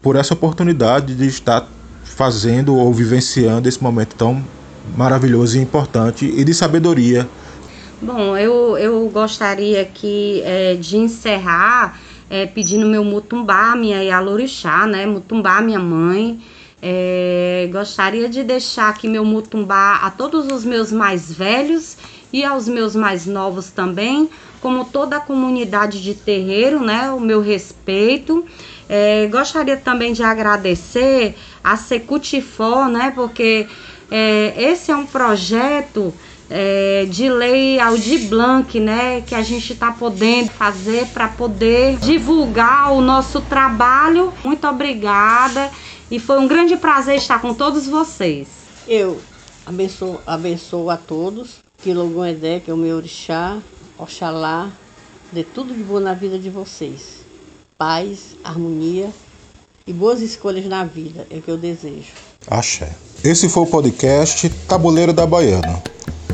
por 0.00 0.14
essa 0.14 0.34
oportunidade 0.34 1.16
de 1.16 1.26
estar 1.26 1.68
fazendo 2.04 2.76
ou 2.76 2.92
vivenciando 2.92 3.68
esse 3.68 3.82
momento 3.82 4.14
tão 4.14 4.44
maravilhoso 4.96 5.58
e 5.58 5.60
importante 5.60 6.26
e 6.26 6.44
de 6.44 6.54
sabedoria. 6.54 7.28
Bom, 8.00 8.36
eu, 8.36 8.76
eu 8.76 9.08
gostaria 9.08 9.82
aqui 9.82 10.42
é, 10.44 10.74
de 10.74 10.96
encerrar 10.96 12.00
é, 12.28 12.46
pedindo 12.46 12.86
meu 12.86 13.04
mutumbá, 13.04 13.76
minha 13.76 14.02
Yalorixá, 14.02 14.86
né? 14.86 15.06
Mutumbá, 15.06 15.60
minha 15.60 15.78
mãe. 15.78 16.40
É, 16.80 17.68
gostaria 17.70 18.28
de 18.28 18.42
deixar 18.42 18.88
aqui 18.88 19.06
meu 19.06 19.24
mutumbá 19.24 20.00
a 20.02 20.10
todos 20.10 20.50
os 20.50 20.64
meus 20.64 20.90
mais 20.90 21.32
velhos 21.32 21.96
e 22.32 22.42
aos 22.42 22.66
meus 22.66 22.96
mais 22.96 23.24
novos 23.24 23.70
também, 23.70 24.28
como 24.60 24.84
toda 24.84 25.18
a 25.18 25.20
comunidade 25.20 26.02
de 26.02 26.14
terreiro, 26.14 26.80
né? 26.80 27.10
O 27.10 27.20
meu 27.20 27.40
respeito. 27.40 28.44
É, 28.88 29.28
gostaria 29.28 29.76
também 29.76 30.12
de 30.12 30.22
agradecer 30.22 31.36
a 31.62 31.76
Secutifó, 31.76 32.88
né? 32.88 33.12
Porque 33.14 33.68
é, 34.10 34.54
esse 34.56 34.90
é 34.90 34.96
um 34.96 35.06
projeto 35.06 36.12
é, 36.50 37.06
de 37.08 37.30
lei 37.30 37.80
Aldir 37.80 38.28
Blanc, 38.28 38.78
né, 38.78 39.22
que 39.22 39.34
a 39.34 39.42
gente 39.42 39.72
está 39.72 39.90
podendo 39.90 40.50
fazer 40.50 41.06
para 41.08 41.28
poder 41.28 41.96
divulgar 41.96 42.92
o 42.92 43.00
nosso 43.00 43.40
trabalho. 43.40 44.32
Muito 44.44 44.66
obrigada 44.66 45.70
e 46.10 46.18
foi 46.18 46.38
um 46.38 46.46
grande 46.46 46.76
prazer 46.76 47.16
estar 47.16 47.40
com 47.40 47.54
todos 47.54 47.86
vocês. 47.86 48.48
Eu 48.86 49.18
abençoo, 49.64 50.20
abençoo 50.26 50.90
a 50.90 50.96
todos, 50.98 51.60
que 51.78 51.94
Logum 51.94 52.26
Edé, 52.26 52.60
que 52.60 52.70
é 52.70 52.74
o 52.74 52.76
meu 52.76 52.96
orixá, 52.96 53.58
Oxalá, 53.96 54.70
dê 55.32 55.42
tudo 55.42 55.72
de 55.72 55.82
bom 55.82 56.00
na 56.00 56.12
vida 56.12 56.38
de 56.38 56.50
vocês. 56.50 57.22
Paz, 57.78 58.36
harmonia 58.44 59.10
e 59.86 59.92
boas 59.92 60.20
escolhas 60.20 60.66
na 60.66 60.84
vida 60.84 61.26
é 61.30 61.38
o 61.38 61.42
que 61.42 61.50
eu 61.50 61.56
desejo. 61.56 62.12
Axé. 62.46 62.94
Esse 63.24 63.48
foi 63.48 63.62
o 63.62 63.66
podcast 63.66 64.48
Tabuleiro 64.66 65.12
da 65.12 65.24
Baiana, 65.24 65.80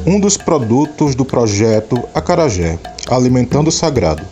um 0.07 0.19
dos 0.19 0.39
produtos 0.39 1.15
do 1.15 1.23
projeto 1.23 2.03
Acarajé, 2.15 2.79
Alimentando 3.11 3.69
o 3.69 3.73
Sagrado, 3.73 4.23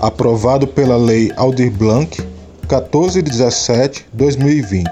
aprovado 0.00 0.66
pela 0.66 0.96
Lei 0.96 1.30
Aldir 1.36 1.70
Blanc 1.70 2.18
1417-2020, 2.66 4.86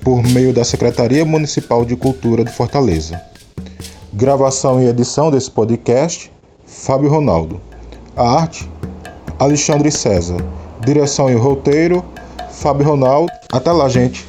por 0.00 0.24
meio 0.24 0.52
da 0.52 0.64
Secretaria 0.64 1.24
Municipal 1.24 1.84
de 1.84 1.94
Cultura 1.94 2.44
de 2.44 2.50
Fortaleza. 2.50 3.22
Gravação 4.12 4.82
e 4.82 4.88
edição 4.88 5.30
desse 5.30 5.52
podcast, 5.52 6.32
Fábio 6.66 7.10
Ronaldo. 7.10 7.60
A 8.16 8.28
arte, 8.28 8.68
Alexandre 9.38 9.92
César. 9.92 10.44
Direção 10.84 11.30
e 11.30 11.34
roteiro, 11.34 12.04
Fábio 12.50 12.88
Ronaldo. 12.88 13.30
Até 13.52 13.70
lá, 13.70 13.88
gente! 13.88 14.26